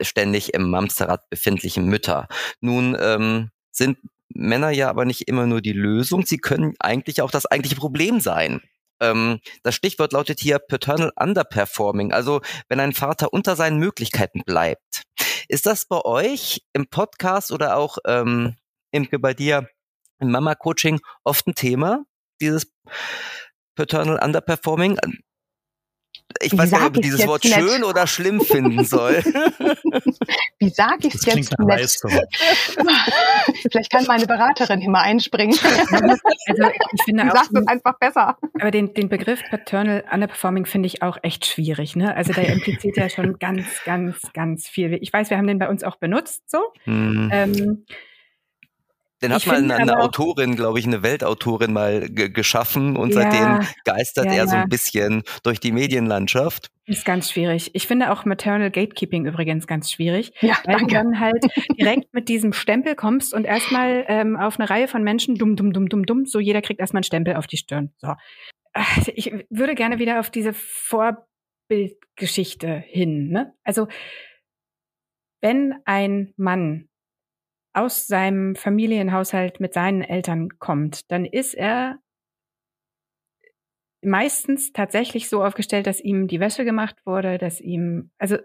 [0.00, 2.28] ständig im Mamsterrad befindlichen Mütter.
[2.60, 3.98] Nun ähm, sind
[4.28, 8.20] Männer ja aber nicht immer nur die Lösung, sie können eigentlich auch das eigentliche Problem
[8.20, 8.60] sein.
[9.02, 15.02] Ähm, das Stichwort lautet hier Paternal Underperforming, also wenn ein Vater unter seinen Möglichkeiten bleibt.
[15.48, 18.56] Ist das bei euch im Podcast oder auch ähm,
[18.92, 19.68] Imke bei dir
[20.20, 22.04] im Mama-Coaching oft ein Thema,
[22.40, 22.72] dieses
[23.74, 24.98] Paternal Underperforming?
[26.40, 27.54] Ich weiß nicht, ob ich dieses Wort nett?
[27.54, 29.16] schön oder schlimm finden soll.
[30.58, 31.96] Wie sage ich es jetzt nett?
[33.70, 35.58] Vielleicht kann meine Beraterin hier mal einspringen.
[36.48, 38.36] Also ich finde auch, es einfach besser.
[38.60, 41.96] Aber den, den Begriff Paternal Underperforming finde ich auch echt schwierig.
[41.96, 42.14] Ne?
[42.14, 44.98] Also der impliziert ja schon ganz, ganz, ganz viel.
[45.00, 46.60] Ich weiß, wir haben den bei uns auch benutzt so.
[46.84, 47.30] Hm.
[47.32, 47.84] Ähm,
[49.22, 53.66] den hat mal eine, eine Autorin, glaube ich, eine Weltautorin mal geschaffen und ja, seitdem
[53.84, 56.70] geistert ja, er so ein bisschen durch die Medienlandschaft.
[56.86, 57.70] Ist ganz schwierig.
[57.74, 60.86] Ich finde auch Maternal Gatekeeping übrigens ganz schwierig, ja, weil danke.
[60.86, 61.44] du dann halt
[61.78, 65.72] direkt mit diesem Stempel kommst und erstmal ähm, auf eine Reihe von Menschen dumm, dumm,
[65.72, 67.92] dumm, dumm, dumm, so jeder kriegt erstmal einen Stempel auf die Stirn.
[67.98, 68.14] So.
[69.14, 73.28] Ich würde gerne wieder auf diese Vorbildgeschichte hin.
[73.28, 73.52] Ne?
[73.64, 73.86] Also
[75.42, 76.88] wenn ein Mann
[77.72, 81.98] aus seinem Familienhaushalt mit seinen Eltern kommt, dann ist er
[84.02, 88.36] meistens tatsächlich so aufgestellt, dass ihm die Wäsche gemacht wurde, dass ihm, also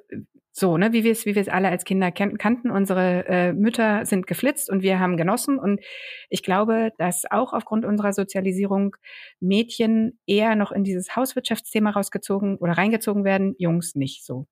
[0.51, 4.05] so, ne, wie wir es, wie wir es alle als Kinder kannten, unsere äh, Mütter
[4.05, 5.59] sind geflitzt und wir haben genossen.
[5.59, 5.81] Und
[6.29, 8.95] ich glaube, dass auch aufgrund unserer Sozialisierung
[9.39, 14.47] Mädchen eher noch in dieses Hauswirtschaftsthema rausgezogen oder reingezogen werden, Jungs nicht so.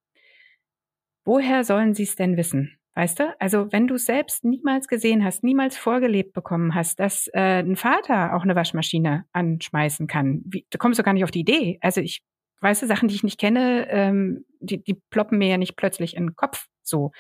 [1.23, 2.77] Woher sollen sie es denn wissen?
[2.95, 3.36] Weißt du?
[3.39, 8.34] Also wenn du selbst niemals gesehen hast, niemals vorgelebt bekommen hast, dass äh, ein Vater
[8.36, 11.77] auch eine Waschmaschine anschmeißen kann, wie, du kommst doch gar nicht auf die Idee.
[11.81, 12.23] Also ich
[12.62, 16.15] weißt du, Sachen, die ich nicht kenne, ähm, die, die ploppen mir ja nicht plötzlich
[16.15, 17.12] in den Kopf so.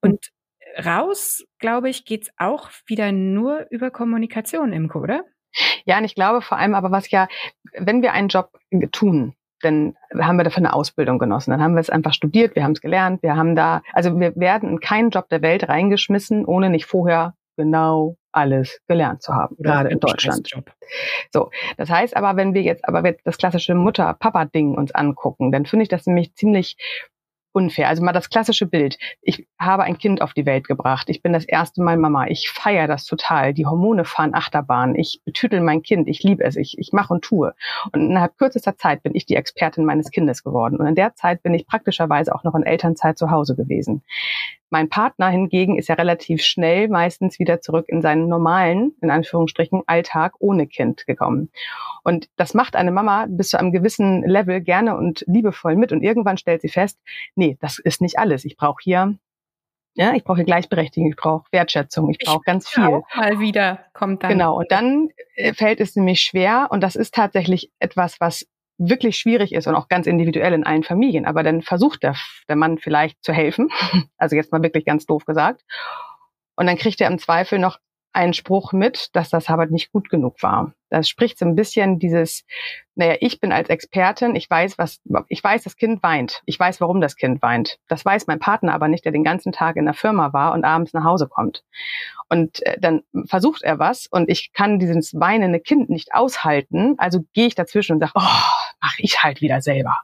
[0.00, 0.30] Und
[0.78, 5.24] raus, glaube ich, geht's auch wieder nur über Kommunikation, Imke, oder?
[5.84, 7.28] Ja, und ich glaube vor allem aber, was ja,
[7.76, 8.58] wenn wir einen Job
[8.92, 11.50] tun, dann haben wir dafür eine Ausbildung genossen.
[11.50, 14.34] Dann haben wir es einfach studiert, wir haben es gelernt, wir haben da, also wir
[14.36, 19.54] werden in keinen Job der Welt reingeschmissen, ohne nicht vorher genau alles gelernt zu haben,
[19.58, 20.50] Oder gerade in Deutschland.
[21.32, 25.84] So, das heißt aber, wenn wir jetzt aber das klassische Mutter-Papa-Ding uns angucken, dann finde
[25.84, 26.76] ich das nämlich ziemlich
[27.54, 27.88] unfair.
[27.88, 28.98] Also mal das klassische Bild.
[29.22, 31.08] Ich habe ein Kind auf die Welt gebracht.
[31.08, 32.26] Ich bin das erste Mal Mama.
[32.26, 33.54] Ich feiere das total.
[33.54, 34.94] Die Hormone fahren Achterbahn.
[34.94, 36.08] Ich betütel mein Kind.
[36.08, 36.56] Ich liebe es.
[36.56, 37.54] Ich, ich mache und tue.
[37.92, 40.76] Und innerhalb kürzester Zeit bin ich die Expertin meines Kindes geworden.
[40.76, 44.02] Und in der Zeit bin ich praktischerweise auch noch in Elternzeit zu Hause gewesen.
[44.74, 49.84] Mein Partner hingegen ist ja relativ schnell meistens wieder zurück in seinen normalen, in Anführungsstrichen,
[49.86, 51.50] Alltag ohne Kind gekommen.
[52.02, 55.92] Und das macht eine Mama bis zu einem gewissen Level gerne und liebevoll mit.
[55.92, 56.98] Und irgendwann stellt sie fest,
[57.36, 58.44] nee, das ist nicht alles.
[58.44, 59.16] Ich brauche hier
[59.96, 62.82] ja, ich brauche Gleichberechtigung, ich brauche Wertschätzung, ich brauche ganz viel.
[62.82, 64.30] Auch mal wieder kommt dann.
[64.30, 69.16] Genau, und dann äh, fällt es nämlich schwer und das ist tatsächlich etwas, was wirklich
[69.16, 71.26] schwierig ist und auch ganz individuell in allen Familien.
[71.26, 72.16] Aber dann versucht der,
[72.48, 73.68] der Mann vielleicht zu helfen.
[74.16, 75.62] Also jetzt mal wirklich ganz doof gesagt.
[76.56, 77.78] Und dann kriegt er im Zweifel noch
[78.14, 80.72] einen Spruch mit, dass das aber nicht gut genug war.
[80.88, 82.44] Das spricht so ein bisschen dieses,
[82.94, 86.40] naja, ich bin als Expertin, ich weiß, was, ich weiß, das Kind weint.
[86.46, 87.78] Ich weiß, warum das Kind weint.
[87.88, 90.64] Das weiß mein Partner aber nicht, der den ganzen Tag in der Firma war und
[90.64, 91.64] abends nach Hause kommt.
[92.28, 97.24] Und äh, dann versucht er was und ich kann dieses weinende Kind nicht aushalten, also
[97.32, 99.96] gehe ich dazwischen und sage, oh, mach ich halt wieder selber.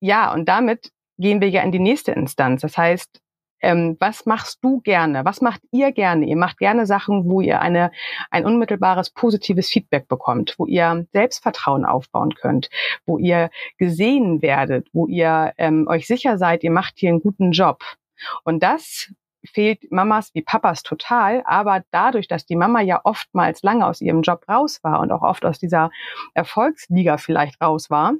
[0.00, 2.62] Ja, und damit gehen wir ja in die nächste Instanz.
[2.62, 3.20] Das heißt,
[3.60, 5.24] ähm, was machst du gerne?
[5.24, 6.26] Was macht ihr gerne?
[6.26, 7.90] Ihr macht gerne Sachen, wo ihr eine,
[8.30, 12.68] ein unmittelbares positives Feedback bekommt, wo ihr Selbstvertrauen aufbauen könnt,
[13.06, 17.52] wo ihr gesehen werdet, wo ihr ähm, euch sicher seid, ihr macht hier einen guten
[17.52, 17.82] Job.
[18.44, 19.12] Und das
[19.44, 24.22] fehlt Mamas wie Papas total, aber dadurch, dass die Mama ja oftmals lange aus ihrem
[24.22, 25.90] Job raus war und auch oft aus dieser
[26.34, 28.14] Erfolgsliga vielleicht raus war,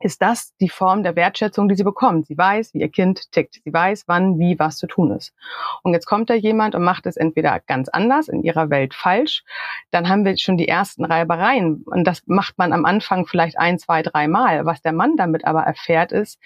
[0.00, 2.26] ist das die Form der Wertschätzung, die sie bekommt.
[2.26, 3.60] Sie weiß, wie ihr Kind tickt.
[3.64, 5.34] Sie weiß, wann, wie, was zu tun ist.
[5.82, 9.42] Und jetzt kommt da jemand und macht es entweder ganz anders, in ihrer Welt falsch.
[9.90, 11.82] Dann haben wir schon die ersten Reibereien.
[11.84, 14.64] Und das macht man am Anfang vielleicht ein, zwei, drei Mal.
[14.66, 16.38] Was der Mann damit aber erfährt ist,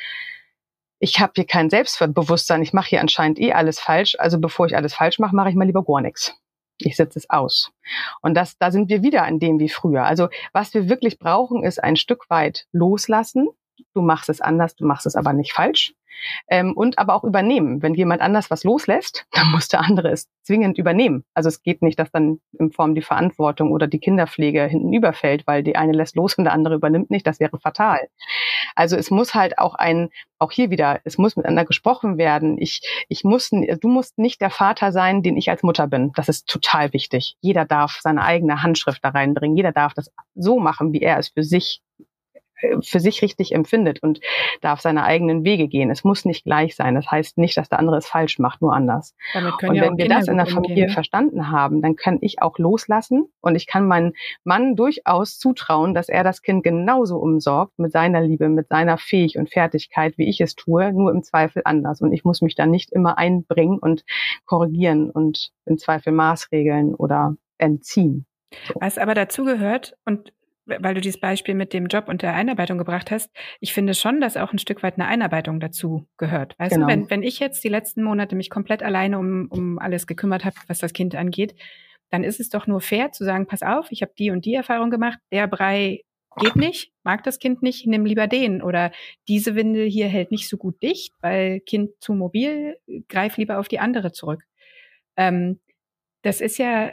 [1.03, 4.15] ich habe hier kein Selbstbewusstsein, ich mache hier anscheinend eh alles falsch.
[4.21, 6.33] Also bevor ich alles falsch mache, mache ich mal lieber gar nichts.
[6.79, 7.73] Ich setze es aus.
[8.21, 10.05] Und das, da sind wir wieder an dem wie früher.
[10.05, 13.49] Also was wir wirklich brauchen, ist ein Stück weit loslassen.
[13.95, 15.93] Du machst es anders, du machst es aber nicht falsch.
[16.49, 17.83] ähm, und aber auch übernehmen.
[17.83, 21.25] Wenn jemand anders was loslässt, dann muss der andere es zwingend übernehmen.
[21.35, 25.49] Also es geht nicht, dass dann in Form die Verantwortung oder die Kinderpflege hinten überfällt,
[25.49, 27.27] weil die eine lässt los und der andere übernimmt nicht.
[27.27, 28.09] Das wäre fatal.
[28.75, 32.59] Also es muss halt auch ein, auch hier wieder, es muss miteinander gesprochen werden.
[32.59, 36.13] Ich, ich muss, du musst nicht der Vater sein, den ich als Mutter bin.
[36.15, 37.37] Das ist total wichtig.
[37.41, 39.57] Jeder darf seine eigene Handschrift da reinbringen.
[39.57, 41.81] Jeder darf das so machen, wie er es für sich
[42.83, 44.21] für sich richtig empfindet und
[44.61, 45.91] darf seine eigenen Wege gehen.
[45.91, 46.95] Es muss nicht gleich sein.
[46.95, 49.15] Das heißt nicht, dass der andere es falsch macht, nur anders.
[49.35, 50.87] und ja wenn wir das in der Familie umgehen.
[50.89, 50.93] Ne?
[50.93, 54.13] verstanden haben, dann kann ich auch loslassen und ich kann meinen
[54.45, 59.39] Mann durchaus zutrauen, dass er das Kind genauso umsorgt mit seiner Liebe, mit seiner Fähig
[59.39, 62.01] und Fertigkeit, wie ich es tue, nur im Zweifel anders.
[62.01, 64.05] Und ich muss mich dann nicht immer einbringen und
[64.45, 68.27] korrigieren und im Zweifel Maßregeln oder entziehen.
[68.75, 70.33] Was aber dazu gehört, und
[70.81, 74.21] weil du dieses Beispiel mit dem Job und der Einarbeitung gebracht hast, ich finde schon,
[74.21, 76.59] dass auch ein Stück weit eine Einarbeitung dazu gehört.
[76.59, 76.87] Weißt genau.
[76.87, 80.45] du, wenn, wenn ich jetzt die letzten Monate mich komplett alleine um, um alles gekümmert
[80.45, 81.55] habe, was das Kind angeht,
[82.11, 84.55] dann ist es doch nur fair zu sagen, pass auf, ich habe die und die
[84.55, 86.03] Erfahrung gemacht, der Brei
[86.37, 88.63] geht nicht, mag das Kind nicht, nimm lieber den.
[88.63, 88.93] Oder
[89.29, 92.77] diese Windel hier hält nicht so gut dicht, weil Kind zu mobil,
[93.09, 94.43] greif lieber auf die andere zurück.
[95.17, 95.61] Ähm,
[96.23, 96.93] das ist ja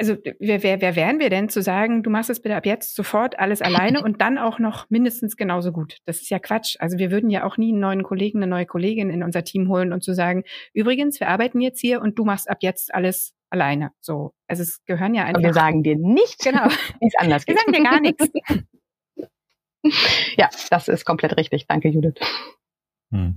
[0.00, 2.96] also wer, wer, wer wären wir denn zu sagen, du machst es bitte ab jetzt
[2.96, 5.98] sofort alles alleine und dann auch noch mindestens genauso gut?
[6.06, 6.76] Das ist ja Quatsch.
[6.78, 9.68] Also wir würden ja auch nie einen neuen Kollegen, eine neue Kollegin in unser Team
[9.68, 13.34] holen und zu sagen, übrigens, wir arbeiten jetzt hier und du machst ab jetzt alles
[13.50, 13.92] alleine.
[14.00, 15.38] So, also es gehören ja einfach.
[15.38, 16.66] Und wir sagen dir nicht, genau,
[17.00, 17.56] wie es anders geht.
[17.56, 18.26] Wir sagen dir gar nichts.
[20.38, 21.66] ja, das ist komplett richtig.
[21.66, 22.14] Danke, Judith.
[23.10, 23.34] Hm.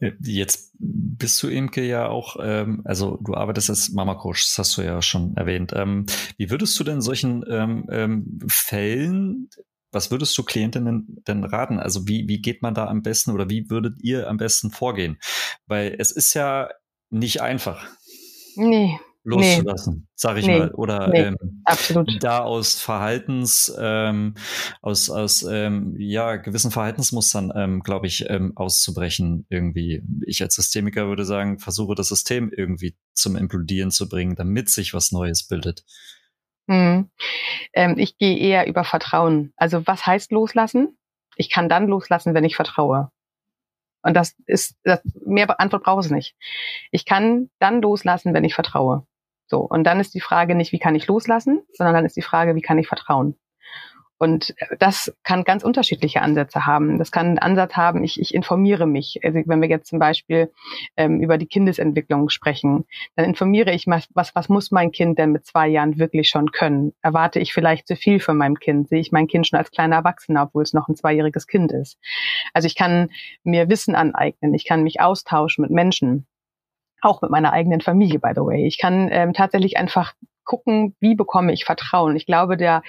[0.00, 4.76] Äh, jetzt bist du, Imke, ja auch, ähm, also du arbeitest als Mama-Coach, das hast
[4.76, 5.72] du ja schon erwähnt.
[5.74, 6.06] Ähm,
[6.36, 9.48] wie würdest du denn solchen ähm, ähm, Fällen,
[9.92, 11.78] was würdest du Klientinnen denn raten?
[11.78, 15.18] Also wie, wie geht man da am besten oder wie würdet ihr am besten vorgehen?
[15.66, 16.68] Weil es ist ja
[17.10, 17.86] nicht einfach.
[18.56, 20.06] Nee, loszulassen, nee.
[20.14, 20.58] sag ich nee.
[20.58, 20.70] mal.
[20.72, 21.22] Oder nee.
[21.22, 22.22] ähm, Absolut.
[22.22, 24.34] da aus Verhaltens, ähm,
[24.82, 30.02] aus, aus ähm, ja, gewissen Verhaltensmustern, ähm, glaube ich, ähm, auszubrechen irgendwie.
[30.26, 34.94] Ich als Systemiker würde sagen, versuche das System irgendwie zum Implodieren zu bringen, damit sich
[34.94, 35.84] was Neues bildet.
[36.68, 37.10] Hm.
[37.72, 39.52] Ähm, ich gehe eher über Vertrauen.
[39.56, 40.98] Also was heißt loslassen?
[41.36, 43.10] Ich kann dann loslassen, wenn ich vertraue.
[44.02, 46.36] Und das ist, das, mehr Antwort braucht es nicht.
[46.90, 49.06] Ich kann dann loslassen, wenn ich vertraue.
[49.46, 52.22] So, und dann ist die Frage nicht, wie kann ich loslassen, sondern dann ist die
[52.22, 53.36] Frage, wie kann ich vertrauen?
[54.16, 56.98] Und das kann ganz unterschiedliche Ansätze haben.
[56.98, 59.20] Das kann einen Ansatz haben, ich, ich informiere mich.
[59.22, 60.52] Also wenn wir jetzt zum Beispiel
[60.96, 62.84] ähm, über die Kindesentwicklung sprechen,
[63.16, 66.94] dann informiere ich was, was muss mein Kind denn mit zwei Jahren wirklich schon können?
[67.02, 68.88] Erwarte ich vielleicht zu viel von meinem Kind?
[68.88, 71.98] Sehe ich mein Kind schon als kleiner Erwachsener, obwohl es noch ein zweijähriges Kind ist?
[72.52, 73.10] Also ich kann
[73.42, 76.26] mir Wissen aneignen, ich kann mich austauschen mit Menschen
[77.04, 78.66] auch mit meiner eigenen Familie, by the way.
[78.66, 82.16] Ich kann ähm, tatsächlich einfach gucken, wie bekomme ich Vertrauen.
[82.16, 82.82] Ich glaube, der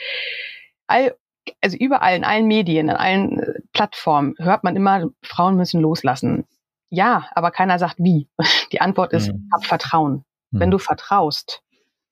[0.88, 1.16] all,
[1.62, 6.46] also überall in allen Medien, in allen äh, Plattformen hört man immer, Frauen müssen loslassen.
[6.90, 8.28] Ja, aber keiner sagt wie.
[8.72, 9.50] Die Antwort ist, mhm.
[9.54, 10.26] hab Vertrauen.
[10.52, 10.60] Mhm.
[10.60, 11.62] Wenn du vertraust,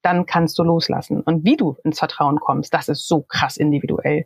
[0.03, 1.21] dann kannst du loslassen.
[1.21, 4.25] Und wie du ins Vertrauen kommst, das ist so krass individuell.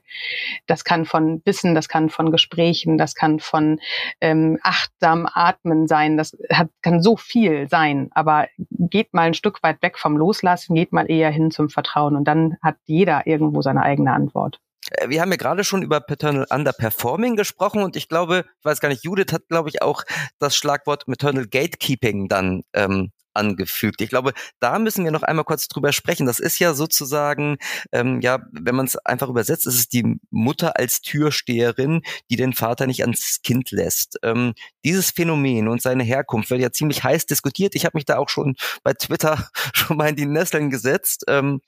[0.66, 3.80] Das kann von Wissen, das kann von Gesprächen, das kann von
[4.20, 8.10] ähm, achtsam Atmen sein, das hat, kann so viel sein.
[8.12, 12.16] Aber geht mal ein Stück weit weg vom Loslassen, geht mal eher hin zum Vertrauen
[12.16, 14.60] und dann hat jeder irgendwo seine eigene Antwort.
[14.92, 18.80] Äh, wir haben ja gerade schon über Paternal Underperforming gesprochen und ich glaube, ich weiß
[18.80, 20.04] gar nicht, Judith hat, glaube ich, auch
[20.40, 24.02] das Schlagwort Maternal Gatekeeping dann ähm, angefügt.
[24.02, 26.26] Ich glaube, da müssen wir noch einmal kurz drüber sprechen.
[26.26, 27.58] Das ist ja sozusagen,
[27.92, 32.54] ähm, ja, wenn man es einfach übersetzt, ist es die Mutter als Türsteherin, die den
[32.54, 34.20] Vater nicht ans Kind lässt.
[34.24, 37.76] Ähm, dieses Phänomen und seine Herkunft wird ja ziemlich heiß diskutiert.
[37.76, 41.24] Ich habe mich da auch schon bei Twitter schon mal in die Nesseln gesetzt.
[41.28, 41.62] Ähm,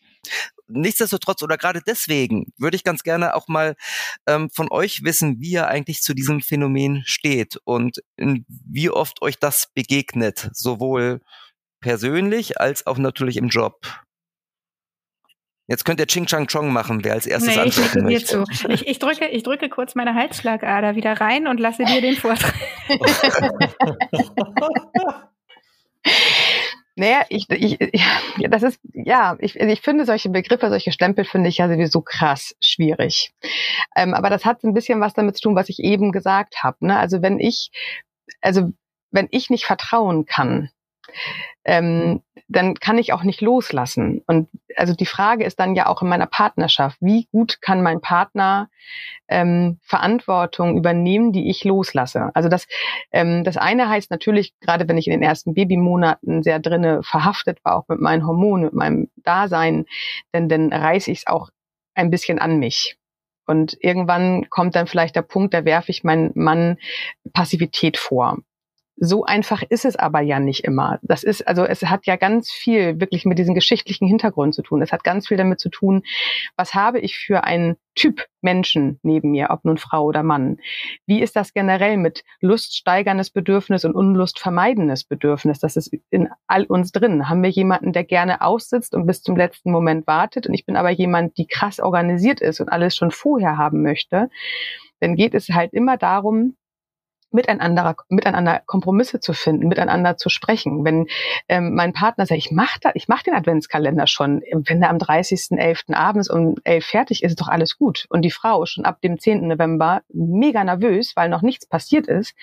[0.67, 3.75] nichtsdestotrotz oder gerade deswegen würde ich ganz gerne auch mal
[4.27, 9.39] ähm, von euch wissen, wie ihr eigentlich zu diesem Phänomen steht und wie oft euch
[9.39, 11.21] das begegnet, sowohl
[11.81, 13.79] persönlich als auch natürlich im Job.
[15.67, 18.43] Jetzt könnt ihr Ching Chang Chong machen, wer als erstes nee, antworten ich möchte.
[18.43, 18.69] Zu.
[18.69, 22.55] Ich, ich, drücke, ich drücke kurz meine Halsschlagader wieder rein und lasse dir den Vortrag.
[26.99, 28.03] Naja, ich, ich, ich,
[28.49, 32.57] das ist, ja, ich, ich finde solche Begriffe, solche Stempel finde ich ja sowieso krass
[32.61, 33.31] schwierig.
[33.95, 36.85] Ähm, aber das hat ein bisschen was damit zu tun, was ich eben gesagt habe.
[36.85, 36.99] Ne?
[36.99, 37.71] Also wenn ich,
[38.41, 38.73] also
[39.11, 40.71] wenn ich nicht vertrauen kann,
[41.65, 44.23] ähm, dann kann ich auch nicht loslassen.
[44.25, 48.01] Und also die Frage ist dann ja auch in meiner Partnerschaft, wie gut kann mein
[48.01, 48.69] Partner
[49.27, 52.31] ähm, Verantwortung übernehmen, die ich loslasse?
[52.33, 52.67] Also das,
[53.11, 57.59] ähm, das eine heißt natürlich, gerade wenn ich in den ersten Babymonaten sehr drinne verhaftet
[57.63, 59.85] war, auch mit meinen Hormonen, mit meinem Dasein,
[60.33, 61.49] denn dann reiße ich es auch
[61.93, 62.97] ein bisschen an mich.
[63.45, 66.77] Und irgendwann kommt dann vielleicht der Punkt, da werfe ich meinem Mann
[67.33, 68.37] Passivität vor.
[69.01, 70.99] So einfach ist es aber ja nicht immer.
[71.01, 74.81] Das ist, also es hat ja ganz viel wirklich mit diesem geschichtlichen Hintergrund zu tun.
[74.81, 76.03] Es hat ganz viel damit zu tun,
[76.57, 80.57] was habe ich für einen Typ Menschen neben mir, ob nun Frau oder Mann.
[81.05, 85.59] Wie ist das generell mit luststeigerndes Bedürfnis und Unlust vermeidendes Bedürfnis?
[85.59, 87.29] Das ist in all uns drin.
[87.29, 90.75] Haben wir jemanden, der gerne aussitzt und bis zum letzten Moment wartet und ich bin
[90.75, 94.29] aber jemand, die krass organisiert ist und alles schon vorher haben möchte?
[94.99, 96.55] Dann geht es halt immer darum,
[97.31, 100.83] miteinander, miteinander Kompromisse zu finden, miteinander zu sprechen.
[100.83, 101.07] Wenn
[101.47, 105.93] ähm, mein Partner sagt, ich mache ich mach den Adventskalender schon, wenn er am 30.11.
[105.93, 108.05] abends um 11 fertig ist, ist doch alles gut.
[108.09, 109.47] Und die Frau schon ab dem 10.
[109.47, 112.35] November mega nervös, weil noch nichts passiert ist,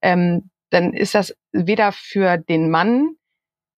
[0.00, 3.16] ähm, dann ist das weder für den Mann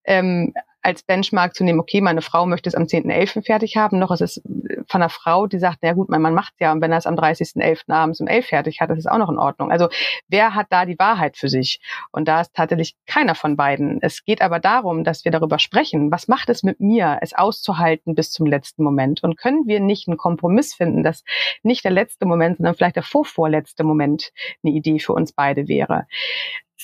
[0.05, 3.45] ähm, als Benchmark zu nehmen, okay, meine Frau möchte es am 10.11.
[3.45, 4.43] fertig haben, noch ist es
[4.87, 7.07] von einer Frau, die sagt, na gut, mein Mann macht ja und wenn er es
[7.07, 7.91] am 30.11.
[7.91, 9.71] abends um 11 fertig hat, das ist auch noch in Ordnung.
[9.71, 9.89] Also
[10.29, 11.81] wer hat da die Wahrheit für sich?
[12.13, 13.99] Und da ist tatsächlich keiner von beiden.
[14.03, 18.15] Es geht aber darum, dass wir darüber sprechen, was macht es mit mir, es auszuhalten
[18.15, 19.23] bis zum letzten Moment?
[19.23, 21.25] Und können wir nicht einen Kompromiss finden, dass
[21.63, 24.33] nicht der letzte Moment, sondern vielleicht der vorvorletzte Moment
[24.63, 26.07] eine Idee für uns beide wäre?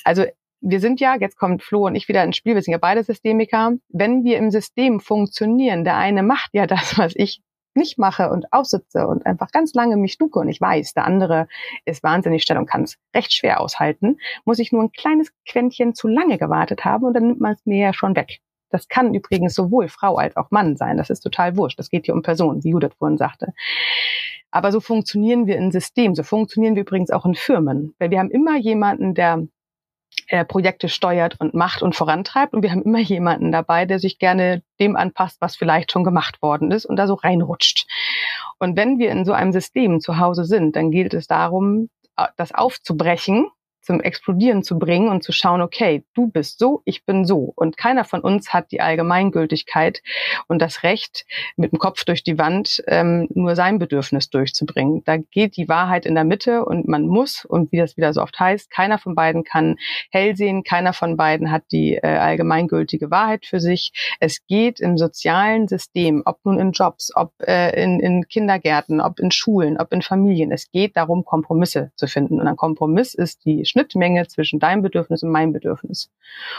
[0.04, 0.24] Also
[0.60, 3.02] wir sind ja, jetzt kommt Flo und ich wieder ins Spiel, wir sind ja beide
[3.02, 3.72] Systemiker.
[3.88, 7.42] Wenn wir im System funktionieren, der eine macht ja das, was ich
[7.74, 11.46] nicht mache und aussitze und einfach ganz lange mich ducke und ich weiß, der andere
[11.84, 15.94] ist wahnsinnig schnell und kann es recht schwer aushalten, muss ich nur ein kleines Quäntchen
[15.94, 18.40] zu lange gewartet haben und dann nimmt man es mir ja schon weg.
[18.70, 20.96] Das kann übrigens sowohl Frau als auch Mann sein.
[20.96, 21.78] Das ist total wurscht.
[21.78, 23.52] Das geht hier um Personen, wie Judith vorhin sagte.
[24.52, 26.14] Aber so funktionieren wir in System.
[26.14, 27.94] So funktionieren wir übrigens auch in Firmen.
[27.98, 29.46] Weil wir haben immer jemanden, der
[30.30, 32.54] äh, Projekte steuert und macht und vorantreibt.
[32.54, 36.40] Und wir haben immer jemanden dabei, der sich gerne dem anpasst, was vielleicht schon gemacht
[36.40, 37.86] worden ist und da so reinrutscht.
[38.60, 42.26] Und wenn wir in so einem System zu Hause sind, dann gilt es darum, äh,
[42.36, 43.48] das aufzubrechen
[43.80, 47.52] zum Explodieren zu bringen und zu schauen, okay, du bist so, ich bin so.
[47.56, 50.02] Und keiner von uns hat die Allgemeingültigkeit
[50.48, 51.24] und das Recht,
[51.56, 55.02] mit dem Kopf durch die Wand ähm, nur sein Bedürfnis durchzubringen.
[55.04, 58.22] Da geht die Wahrheit in der Mitte und man muss, und wie das wieder so
[58.22, 59.76] oft heißt, keiner von beiden kann
[60.10, 63.92] hell sehen, keiner von beiden hat die äh, allgemeingültige Wahrheit für sich.
[64.20, 69.18] Es geht im sozialen System, ob nun in Jobs, ob äh, in, in Kindergärten, ob
[69.20, 72.40] in Schulen, ob in Familien, es geht darum, Kompromisse zu finden.
[72.40, 76.10] Und ein Kompromiss ist die Schnittmenge zwischen deinem Bedürfnis und meinem Bedürfnis.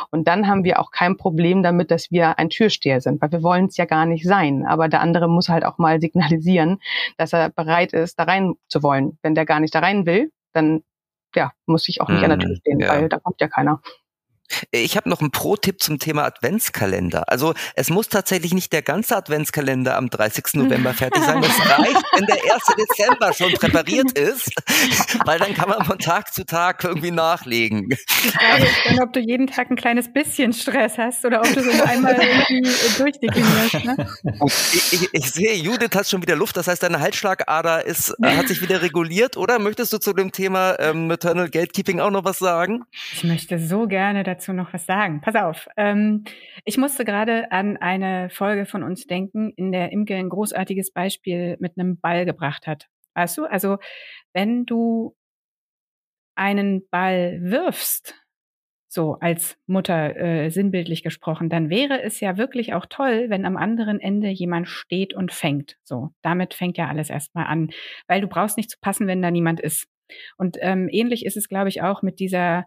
[0.09, 3.43] Und dann haben wir auch kein Problem damit, dass wir ein Türsteher sind, weil wir
[3.43, 4.65] wollen es ja gar nicht sein.
[4.65, 6.79] Aber der andere muss halt auch mal signalisieren,
[7.17, 9.17] dass er bereit ist, da rein zu wollen.
[9.21, 10.83] Wenn der gar nicht da rein will, dann
[11.35, 12.89] ja, muss ich auch nicht hm, an der Tür stehen, ja.
[12.89, 13.81] weil da kommt ja keiner.
[14.71, 17.29] Ich habe noch einen Pro-Tipp zum Thema Adventskalender.
[17.29, 20.53] Also es muss tatsächlich nicht der ganze Adventskalender am 30.
[20.53, 21.43] November fertig sein.
[21.43, 22.63] Es reicht, wenn der 1.
[22.77, 24.51] Dezember schon präpariert ist,
[25.25, 27.89] weil dann kann man von Tag zu Tag irgendwie nachlegen.
[27.91, 31.61] Frage ist dann, ob du jeden Tag ein kleines bisschen Stress hast oder ob du
[31.61, 33.85] so einmal irgendwie durchdeklinierst.
[33.85, 34.07] Ne?
[34.73, 36.57] Ich, ich, ich, sehe, Judith hat schon wieder Luft.
[36.57, 39.59] Das heißt, deine Halsschlagader ist, äh, hat sich wieder reguliert, oder?
[39.59, 42.83] Möchtest du zu dem Thema ähm, Maternal Gatekeeping auch noch was sagen?
[43.13, 45.21] Ich möchte so gerne dazu noch was sagen.
[45.21, 45.67] Pass auf.
[45.77, 46.23] Ähm,
[46.65, 51.57] ich musste gerade an eine Folge von uns denken, in der Imke ein großartiges Beispiel
[51.59, 52.87] mit einem Ball gebracht hat.
[53.13, 53.45] Weißt du?
[53.45, 53.77] Also,
[54.33, 55.15] wenn du
[56.35, 58.15] einen Ball wirfst,
[58.87, 63.55] so als Mutter äh, sinnbildlich gesprochen, dann wäre es ja wirklich auch toll, wenn am
[63.55, 65.77] anderen Ende jemand steht und fängt.
[65.83, 67.69] So, damit fängt ja alles erstmal an,
[68.07, 69.87] weil du brauchst nicht zu passen, wenn da niemand ist.
[70.37, 72.65] Und ähm, ähnlich ist es, glaube ich, auch mit dieser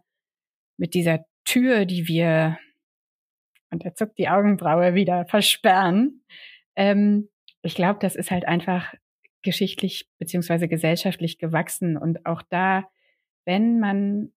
[0.78, 2.58] mit dieser Tür, die wir,
[3.70, 6.24] und er zuckt die Augenbraue wieder, versperren.
[6.76, 7.28] Ähm,
[7.62, 8.94] ich glaube, das ist halt einfach
[9.42, 11.96] geschichtlich beziehungsweise gesellschaftlich gewachsen.
[11.96, 12.84] Und auch da,
[13.44, 14.33] wenn man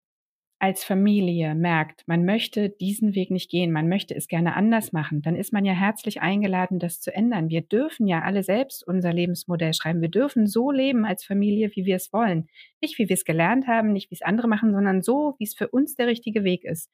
[0.65, 5.21] als Familie merkt, man möchte diesen Weg nicht gehen, man möchte es gerne anders machen,
[5.21, 7.49] dann ist man ja herzlich eingeladen, das zu ändern.
[7.49, 10.01] Wir dürfen ja alle selbst unser Lebensmodell schreiben.
[10.01, 12.47] Wir dürfen so leben als Familie, wie wir es wollen.
[12.81, 15.53] Nicht, wie wir es gelernt haben, nicht, wie es andere machen, sondern so, wie es
[15.53, 16.89] für uns der richtige Weg ist.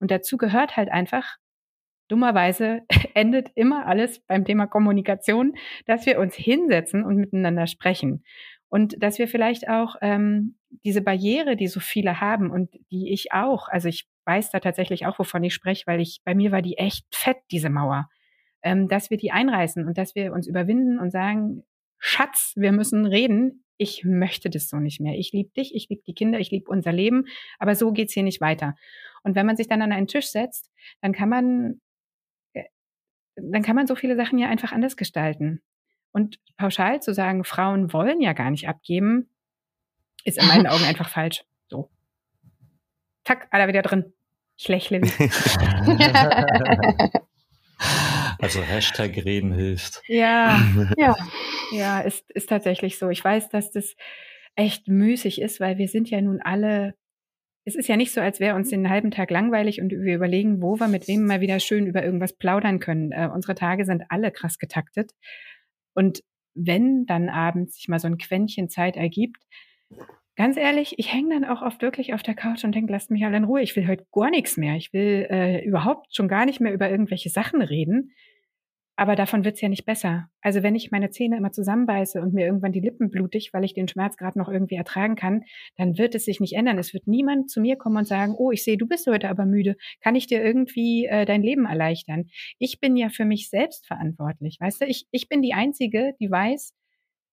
[0.00, 1.36] Und dazu gehört halt einfach,
[2.08, 2.80] dummerweise
[3.14, 5.52] endet immer alles beim Thema Kommunikation,
[5.84, 8.24] dass wir uns hinsetzen und miteinander sprechen.
[8.72, 13.32] Und dass wir vielleicht auch ähm, diese Barriere, die so viele haben und die ich
[13.32, 16.62] auch, also ich weiß da tatsächlich auch, wovon ich spreche, weil ich, bei mir war
[16.62, 18.08] die echt fett, diese Mauer.
[18.62, 21.64] ähm, dass wir die einreißen und dass wir uns überwinden und sagen,
[21.98, 23.64] Schatz, wir müssen reden.
[23.76, 25.18] Ich möchte das so nicht mehr.
[25.18, 27.24] Ich liebe dich, ich liebe die Kinder, ich liebe unser Leben,
[27.58, 28.74] aber so geht's hier nicht weiter.
[29.24, 30.70] Und wenn man sich dann an einen Tisch setzt,
[31.00, 31.80] dann kann man,
[32.54, 32.64] äh,
[33.36, 35.62] dann kann man so viele Sachen ja einfach anders gestalten.
[36.12, 39.28] Und pauschal zu sagen, Frauen wollen ja gar nicht abgeben,
[40.24, 41.44] ist in meinen Augen einfach falsch.
[41.68, 41.90] So.
[43.24, 44.12] Tack, aller wieder drin.
[44.56, 45.00] Ich lächle.
[48.38, 50.02] also Hashtag reden hilft.
[50.06, 50.60] Ja,
[50.96, 51.16] ja,
[51.72, 53.08] ja, ist, ist tatsächlich so.
[53.08, 53.96] Ich weiß, dass das
[54.54, 56.94] echt müßig ist, weil wir sind ja nun alle
[57.64, 60.60] es ist ja nicht so, als wäre uns den halben Tag langweilig und wir überlegen,
[60.60, 63.12] wo wir mit wem mal wieder schön über irgendwas plaudern können.
[63.12, 65.12] Äh, unsere Tage sind alle krass getaktet.
[65.94, 66.22] Und
[66.54, 69.42] wenn dann abends sich mal so ein Quäntchen Zeit ergibt,
[70.36, 73.24] ganz ehrlich, ich hänge dann auch oft wirklich auf der Couch und denke, lasst mich
[73.24, 73.62] alle in Ruhe.
[73.62, 74.76] Ich will heute gar nichts mehr.
[74.76, 78.12] Ich will äh, überhaupt schon gar nicht mehr über irgendwelche Sachen reden.
[79.02, 80.28] Aber davon wird's ja nicht besser.
[80.42, 83.74] Also wenn ich meine Zähne immer zusammenbeiße und mir irgendwann die Lippen blutig, weil ich
[83.74, 85.42] den Schmerz gerade noch irgendwie ertragen kann,
[85.76, 86.78] dann wird es sich nicht ändern.
[86.78, 89.44] Es wird niemand zu mir kommen und sagen, oh, ich sehe, du bist heute aber
[89.44, 89.74] müde.
[90.02, 92.26] Kann ich dir irgendwie äh, dein Leben erleichtern?
[92.60, 94.58] Ich bin ja für mich selbst verantwortlich.
[94.60, 96.72] Weißt du, ich, ich bin die Einzige, die weiß,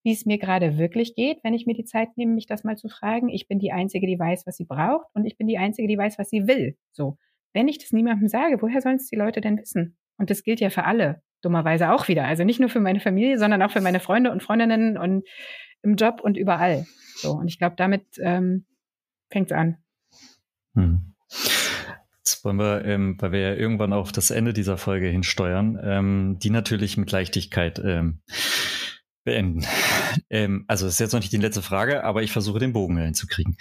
[0.04, 2.78] wie es mir gerade wirklich geht, wenn ich mir die Zeit nehme, mich das mal
[2.78, 3.30] zu fragen.
[3.30, 6.00] Ich bin die Einzige, die weiß, was sie braucht und ich bin die Einzige, die
[6.00, 6.78] weiß, was sie will.
[6.94, 7.20] So.
[7.54, 10.00] Wenn ich das niemandem sage, woher sollen es die Leute denn wissen?
[10.18, 12.26] Und das gilt ja für alle dummerweise auch wieder.
[12.26, 15.26] Also nicht nur für meine Familie, sondern auch für meine Freunde und Freundinnen und
[15.82, 16.86] im Job und überall.
[17.16, 18.66] So, und ich glaube, damit ähm,
[19.30, 19.78] fängt es an.
[20.76, 21.14] Hm.
[22.18, 26.38] Jetzt wollen wir, ähm, weil wir ja irgendwann auf das Ende dieser Folge hinsteuern, ähm,
[26.42, 28.22] die natürlich mit Leichtigkeit ähm,
[29.24, 29.66] beenden.
[30.30, 32.98] Ähm, also das ist jetzt noch nicht die letzte Frage, aber ich versuche den Bogen
[32.98, 33.58] hinzukriegen.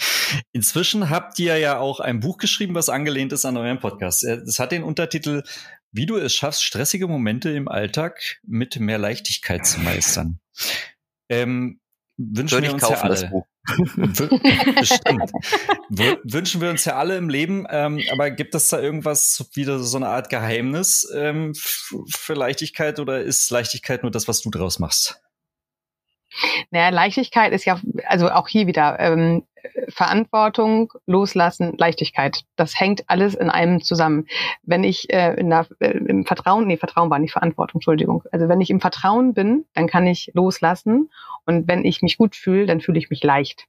[0.53, 4.25] Inzwischen habt ihr ja auch ein Buch geschrieben, was angelehnt ist an euren Podcast.
[4.25, 5.43] Es hat den Untertitel
[5.93, 10.41] wie du es schaffst, stressige Momente im Alltag mit mehr Leichtigkeit zu meistern.
[11.29, 11.81] Ähm,
[12.17, 13.45] wünschen wir uns kaufen, ja alle.
[14.75, 15.31] Bestimmt.
[16.25, 19.99] wünschen wir uns ja alle im Leben, ähm, aber gibt es da irgendwas, wieder so
[19.99, 25.21] eine Art Geheimnis ähm, für Leichtigkeit oder ist Leichtigkeit nur das, was du draus machst?
[26.71, 29.45] Naja, Leichtigkeit ist ja, also auch hier wieder, ähm,
[29.89, 32.43] Verantwortung, Loslassen, Leichtigkeit.
[32.57, 34.27] Das hängt alles in einem zusammen.
[34.63, 38.23] Wenn ich äh, in der, äh, im Vertrauen, nee, Vertrauen war nicht Verantwortung, Entschuldigung.
[38.33, 41.11] Also wenn ich im Vertrauen bin, dann kann ich loslassen.
[41.47, 43.67] Und wenn ich mich gut fühle, dann fühle ich mich leicht.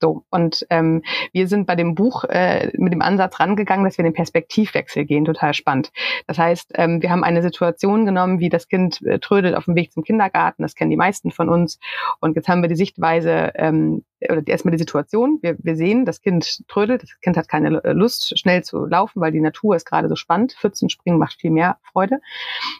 [0.00, 4.04] So, und ähm, wir sind bei dem Buch äh, mit dem Ansatz rangegangen, dass wir
[4.04, 5.92] in den Perspektivwechsel gehen, total spannend.
[6.26, 9.76] Das heißt, ähm, wir haben eine Situation genommen, wie das Kind äh, trödelt auf dem
[9.76, 11.78] Weg zum Kindergarten, das kennen die meisten von uns.
[12.20, 16.20] Und jetzt haben wir die Sichtweise, ähm, oder erstmal die Situation, wir, wir sehen, das
[16.20, 20.08] Kind trödelt, das Kind hat keine Lust, schnell zu laufen, weil die Natur ist gerade
[20.08, 20.54] so spannend.
[20.58, 22.20] 14 springen macht viel mehr Freude.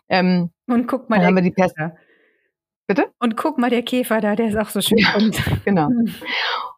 [0.09, 1.75] Ähm, und guck mal, dann haben wir die Pers
[2.87, 3.11] Bitte?
[3.19, 4.99] Und guck mal, der Käfer da, der ist auch so schön.
[4.99, 5.17] Ja,
[5.65, 5.87] genau.
[5.87, 6.13] Und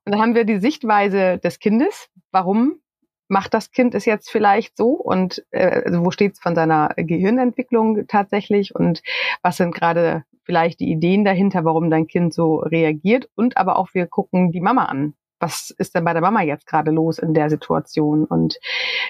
[0.05, 2.09] dann haben wir die Sichtweise des Kindes.
[2.31, 2.81] Warum
[3.29, 4.91] macht das Kind es jetzt vielleicht so?
[4.91, 8.75] Und äh, also wo steht es von seiner Gehirnentwicklung tatsächlich?
[8.75, 9.03] Und
[9.43, 13.29] was sind gerade vielleicht die Ideen dahinter, warum dein Kind so reagiert?
[13.35, 16.67] Und aber auch wir gucken die Mama an was ist denn bei der Mama jetzt
[16.67, 18.25] gerade los in der Situation?
[18.25, 18.59] Und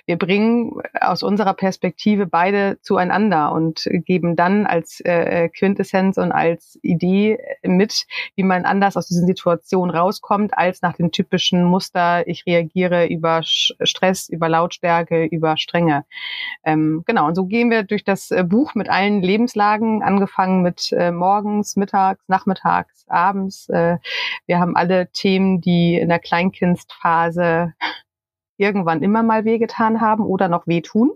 [0.06, 6.78] wir bringen aus unserer Perspektive beide zueinander und geben dann als äh, Quintessenz und als
[6.82, 12.44] Idee mit, wie man anders aus diesen Situationen rauskommt, als nach dem typischen Muster, ich
[12.46, 16.04] reagiere über Stress, über Lautstärke, über Strenge.
[16.64, 20.92] Ähm, genau, und so gehen wir durch das äh, Buch mit allen Lebenslagen, angefangen mit
[20.92, 23.68] äh, morgens, mittags, nachmittags, abends.
[23.68, 23.98] Äh,
[24.46, 27.74] wir haben alle Themen, die in der der Kleinkindsphase
[28.56, 31.12] irgendwann immer mal wehgetan haben oder noch wehtun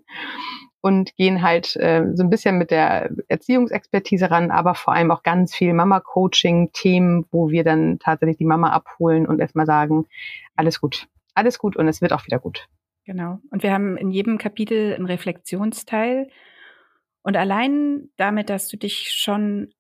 [0.83, 5.23] und gehen halt äh, so ein bisschen mit der Erziehungsexpertise ran, aber vor allem auch
[5.23, 10.07] ganz viel Mama-Coaching-Themen, wo wir dann tatsächlich die Mama abholen und erstmal sagen,
[10.55, 12.69] alles gut, alles gut und es wird auch wieder gut.
[13.05, 13.39] Genau.
[13.51, 16.29] Und wir haben in jedem Kapitel einen Reflexionsteil.
[17.23, 19.73] Und allein damit, dass du dich schon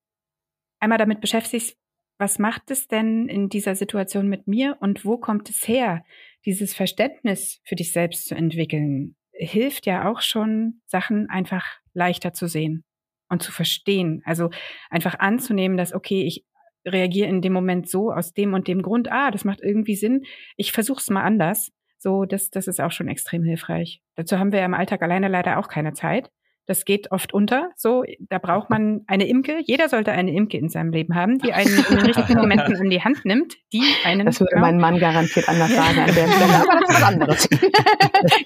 [0.80, 1.76] einmal damit beschäftigst,
[2.20, 6.04] was macht es denn in dieser Situation mit mir und wo kommt es her,
[6.44, 12.46] dieses Verständnis für dich selbst zu entwickeln, hilft ja auch schon, Sachen einfach leichter zu
[12.46, 12.84] sehen
[13.30, 14.22] und zu verstehen.
[14.26, 14.50] Also
[14.90, 16.44] einfach anzunehmen, dass, okay, ich
[16.86, 20.24] reagiere in dem Moment so aus dem und dem Grund, ah, das macht irgendwie Sinn,
[20.56, 21.72] ich versuche es mal anders.
[21.96, 24.02] So, das, das ist auch schon extrem hilfreich.
[24.14, 26.30] Dazu haben wir im Alltag alleine leider auch keine Zeit.
[26.66, 27.70] Das geht oft unter.
[27.74, 29.60] So, da braucht man eine Imke.
[29.64, 32.90] Jeder sollte eine Imke in seinem Leben haben, die einen in den richtigen Momenten an
[32.90, 34.26] die Hand nimmt, die einen.
[34.26, 37.48] Das würde mein Mann garantiert anders sagen an der Stelle, aber das ist was anderes.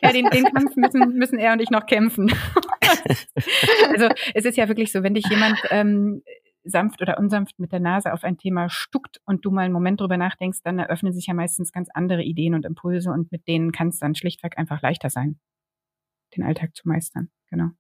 [0.03, 2.33] ja, den, den Kampf müssen, müssen er und ich noch kämpfen.
[3.91, 6.23] also es ist ja wirklich so, wenn dich jemand ähm,
[6.65, 10.01] sanft oder unsanft mit der Nase auf ein Thema stuckt und du mal einen Moment
[10.01, 13.73] drüber nachdenkst, dann eröffnen sich ja meistens ganz andere Ideen und Impulse und mit denen
[13.73, 15.39] kann es dann schlichtweg einfach leichter sein,
[16.37, 17.31] den Alltag zu meistern.
[17.51, 17.71] Genau.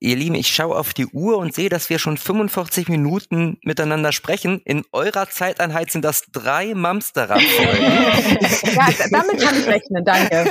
[0.00, 4.12] Ihr Lieben, ich schaue auf die Uhr und sehe, dass wir schon 45 Minuten miteinander
[4.12, 4.62] sprechen.
[4.64, 7.82] In eurer Zeiteinheit sind das drei Mamsterrad-Folgen.
[8.74, 10.50] ja, damit kann ich rechnen, danke.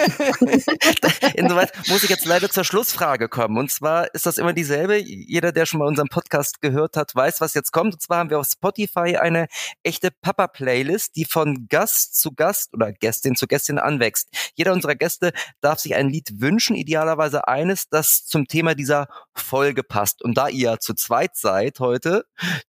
[1.33, 3.57] Insoweit muss ich jetzt leider zur Schlussfrage kommen.
[3.57, 4.97] Und zwar ist das immer dieselbe.
[4.97, 7.95] Jeder, der schon mal unseren Podcast gehört hat, weiß, was jetzt kommt.
[7.95, 9.47] Und zwar haben wir auf Spotify eine
[9.81, 14.29] echte Papa-Playlist, die von Gast zu Gast oder Gästin zu Gästin anwächst.
[14.53, 19.83] Jeder unserer Gäste darf sich ein Lied wünschen, idealerweise eines, das zum Thema dieser Folge
[19.83, 20.23] passt.
[20.23, 22.25] Und da ihr zu zweit seid heute,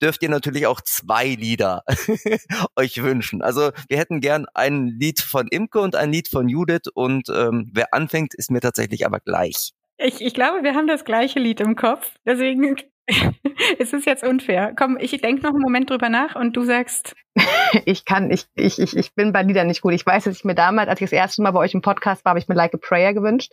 [0.02, 1.82] dürft ihr natürlich auch zwei Lieder
[2.76, 3.42] euch wünschen.
[3.42, 7.70] Also wir hätten gern ein Lied von Imke und ein Lied von Judith und ähm,
[7.72, 9.72] wer anfängt, ist mir tatsächlich aber gleich.
[9.98, 12.14] Ich, ich glaube, wir haben das gleiche Lied im Kopf.
[12.24, 12.76] Deswegen
[13.78, 14.72] es ist jetzt unfair.
[14.76, 17.14] Komm, ich denke noch einen Moment drüber nach und du sagst.
[17.84, 19.92] ich kann, ich, ich, ich, bin bei Liedern nicht gut.
[19.92, 22.24] Ich weiß, dass ich mir damals, als ich das erste Mal bei euch im Podcast
[22.24, 23.52] war, habe ich mir Like a Prayer gewünscht.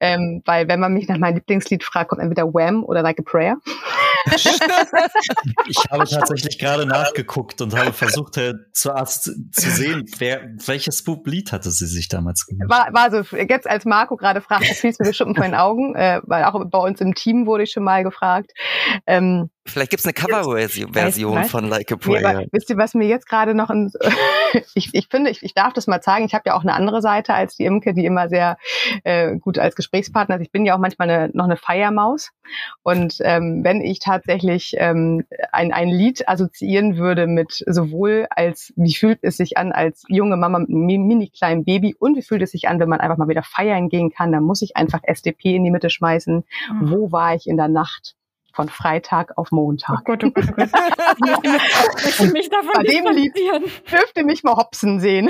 [0.00, 3.22] Ähm, weil wenn man mich nach meinem Lieblingslied fragt, kommt entweder Wham oder Like a
[3.22, 3.56] Prayer.
[5.66, 11.52] ich habe tatsächlich gerade nachgeguckt und habe versucht äh, zuerst zu sehen, wer, welches Lied
[11.52, 12.70] hatte sie sich damals gewünscht.
[12.70, 15.94] War, war so, jetzt als Marco gerade fragt, das fließt mir Schuppen vor den Augen,
[15.94, 18.52] äh, weil auch bei uns im Team wurde ich schon mal gefragt.
[19.06, 22.40] Ähm, Vielleicht gibt's eine Coverversion von Like a Prayer.
[22.40, 23.90] Nee, wisst ihr, was mir jetzt gerade noch ein,
[24.74, 26.24] ich, ich finde, ich, ich darf das mal zeigen.
[26.24, 28.58] Ich habe ja auch eine andere Seite als die Imke, die immer sehr
[29.02, 30.42] äh, gut als Gesprächspartner ist.
[30.42, 32.30] Ich bin ja auch manchmal eine, noch eine Feiermaus.
[32.82, 34.15] Und ähm, wenn ich tatsächlich
[34.78, 40.04] ähm, ein, ein Lied assoziieren würde mit sowohl als, wie fühlt es sich an als
[40.08, 43.00] junge Mama mit einem mini kleinen Baby und wie fühlt es sich an, wenn man
[43.00, 46.44] einfach mal wieder feiern gehen kann, dann muss ich einfach SDP in die Mitte schmeißen.
[46.72, 46.90] Mhm.
[46.90, 48.16] Wo war ich in der Nacht?
[48.56, 49.98] von Freitag auf Montag.
[50.00, 50.70] Oh Gott, oh Gott, oh Gott.
[52.08, 53.34] Ich möchte mich davon Bei dem Lied
[53.92, 55.28] dürfte mich mal hopsen sehen.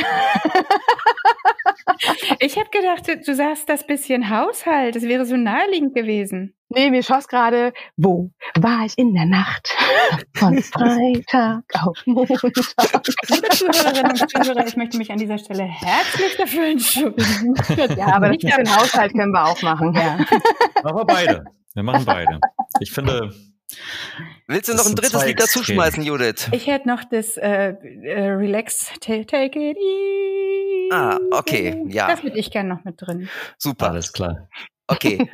[2.38, 4.94] Ich habe gedacht, du sagst das bisschen Haushalt.
[4.94, 6.55] Das wäre so naheliegend gewesen.
[6.68, 9.68] Nee, mir schoss gerade, wo war ich in der Nacht?
[10.34, 12.42] Von Freitag auf Montag.
[13.28, 17.54] Liebe Zuhörerinnen und Zuhörer, ich möchte mich an dieser Stelle herzlich dafür entschuldigen.
[17.96, 19.94] Ja, aber das mit dem Haushalt können wir auch machen.
[19.94, 20.18] Ja.
[20.82, 21.44] Aber beide.
[21.74, 22.40] Wir machen beide.
[22.80, 23.32] Ich finde.
[24.46, 26.48] Willst du noch ein drittes Lied dazu schmeißen, Judith?
[26.52, 30.90] Ich hätte noch das äh, äh, Relax, take, take it easy.
[30.92, 32.08] Ah, okay, ja.
[32.08, 33.28] Das würde ich gerne noch mit drin.
[33.58, 33.90] Super.
[33.90, 34.48] Alles klar.
[34.88, 35.28] Okay,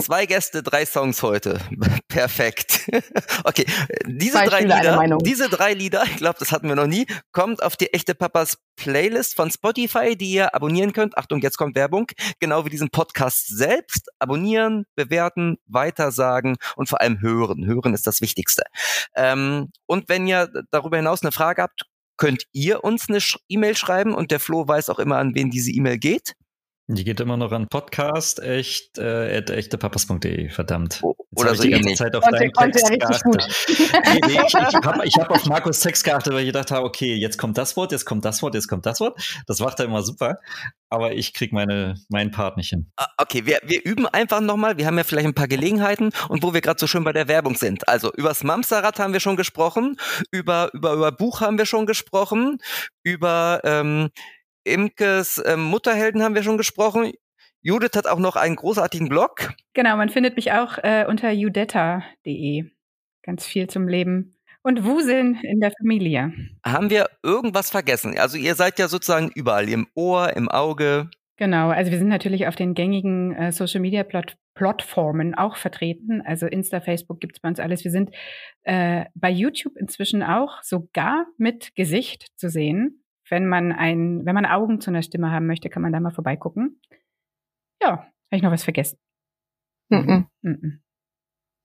[0.00, 1.60] zwei Gäste, drei Songs heute.
[2.08, 2.90] Perfekt.
[3.44, 3.64] Okay,
[4.06, 7.76] diese drei Lieder, diese drei Lieder, ich glaube, das hatten wir noch nie, kommt auf
[7.76, 11.16] die echte Papas Playlist von Spotify, die ihr abonnieren könnt.
[11.16, 12.06] Achtung, jetzt kommt Werbung.
[12.40, 14.08] Genau wie diesen Podcast selbst.
[14.18, 17.66] Abonnieren, bewerten, weitersagen und vor allem hören.
[17.66, 18.64] Hören ist das Wichtigste.
[19.14, 21.84] Ähm, und wenn ihr darüber hinaus eine Frage habt,
[22.16, 25.70] könnt ihr uns eine E-Mail schreiben und der Flo weiß auch immer, an wen diese
[25.70, 26.34] E-Mail geht.
[26.90, 30.94] Die geht immer noch an podcast echt äh, echtepapas.de, verdammt.
[30.94, 31.04] Jetzt
[31.36, 33.46] Oder so die ganze Zeit auf konnte, deinen konnte Text richtig gut.
[33.68, 36.86] nee, nee, ich, ich habe ich hab auf Markus Text geachtet, weil ich gedacht habe,
[36.86, 39.20] okay, jetzt kommt das Wort, jetzt kommt das Wort, jetzt kommt das Wort.
[39.46, 40.38] Das macht er immer super.
[40.88, 42.90] Aber ich krieg meine, meinen Part nicht hin.
[42.96, 44.78] Ah, okay, wir, wir üben einfach nochmal.
[44.78, 47.28] Wir haben ja vielleicht ein paar Gelegenheiten und wo wir gerade so schön bei der
[47.28, 47.86] Werbung sind.
[47.86, 49.98] Also übers Mamsterrad haben wir schon gesprochen,
[50.30, 52.56] über, über, über Buch haben wir schon gesprochen,
[53.02, 54.08] über ähm,
[54.64, 57.12] Imkes ähm, Mutterhelden haben wir schon gesprochen.
[57.60, 59.52] Judith hat auch noch einen großartigen Blog.
[59.74, 62.64] Genau, man findet mich auch äh, unter judetta.de.
[63.22, 66.32] Ganz viel zum Leben und Wuseln in der Familie.
[66.64, 68.18] Haben wir irgendwas vergessen?
[68.18, 71.10] Also ihr seid ja sozusagen überall, im Ohr, im Auge.
[71.36, 74.04] Genau, also wir sind natürlich auf den gängigen äh, Social Media
[74.54, 76.20] Plattformen auch vertreten.
[76.24, 77.84] Also Insta, Facebook gibt's bei uns alles.
[77.84, 78.10] Wir sind
[78.64, 84.46] äh, bei YouTube inzwischen auch sogar mit Gesicht zu sehen wenn man ein, wenn man
[84.46, 86.80] Augen zu einer Stimme haben möchte, kann man da mal vorbeigucken.
[87.82, 88.98] Ja, habe ich noch was vergessen?
[89.90, 90.26] Mhm.
[90.42, 90.82] Mhm.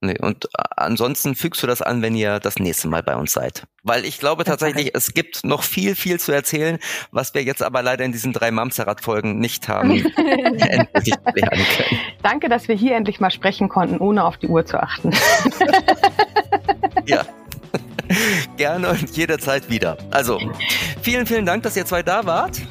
[0.03, 3.63] Nee, und ansonsten fügst du das an, wenn ihr das nächste Mal bei uns seid.
[3.83, 6.77] Weil ich glaube tatsächlich, es gibt noch viel, viel zu erzählen,
[7.11, 10.03] was wir jetzt aber leider in diesen drei Mamsarat-Folgen nicht haben.
[12.21, 15.11] Danke, dass wir hier endlich mal sprechen konnten, ohne auf die Uhr zu achten.
[17.05, 17.25] ja.
[18.57, 19.97] Gerne und jederzeit wieder.
[20.11, 20.39] Also,
[21.01, 22.61] vielen, vielen Dank, dass ihr zwei da wart.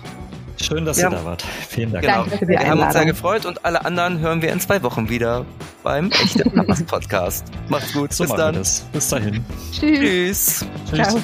[0.61, 1.45] Schön, dass wir ihr da wart.
[1.69, 2.05] Vielen Dank.
[2.05, 2.25] Genau.
[2.25, 5.45] Danke, wir haben uns sehr gefreut und alle anderen hören wir in zwei Wochen wieder.
[5.83, 7.47] beim Echte Papas Podcast.
[7.69, 8.13] Macht's gut.
[8.13, 8.55] So Bis dann.
[8.93, 9.45] Bis dahin.
[9.73, 9.81] Tschüss.
[9.81, 10.67] Tschüss.
[10.91, 11.09] Tschüss.
[11.09, 11.23] Ciao.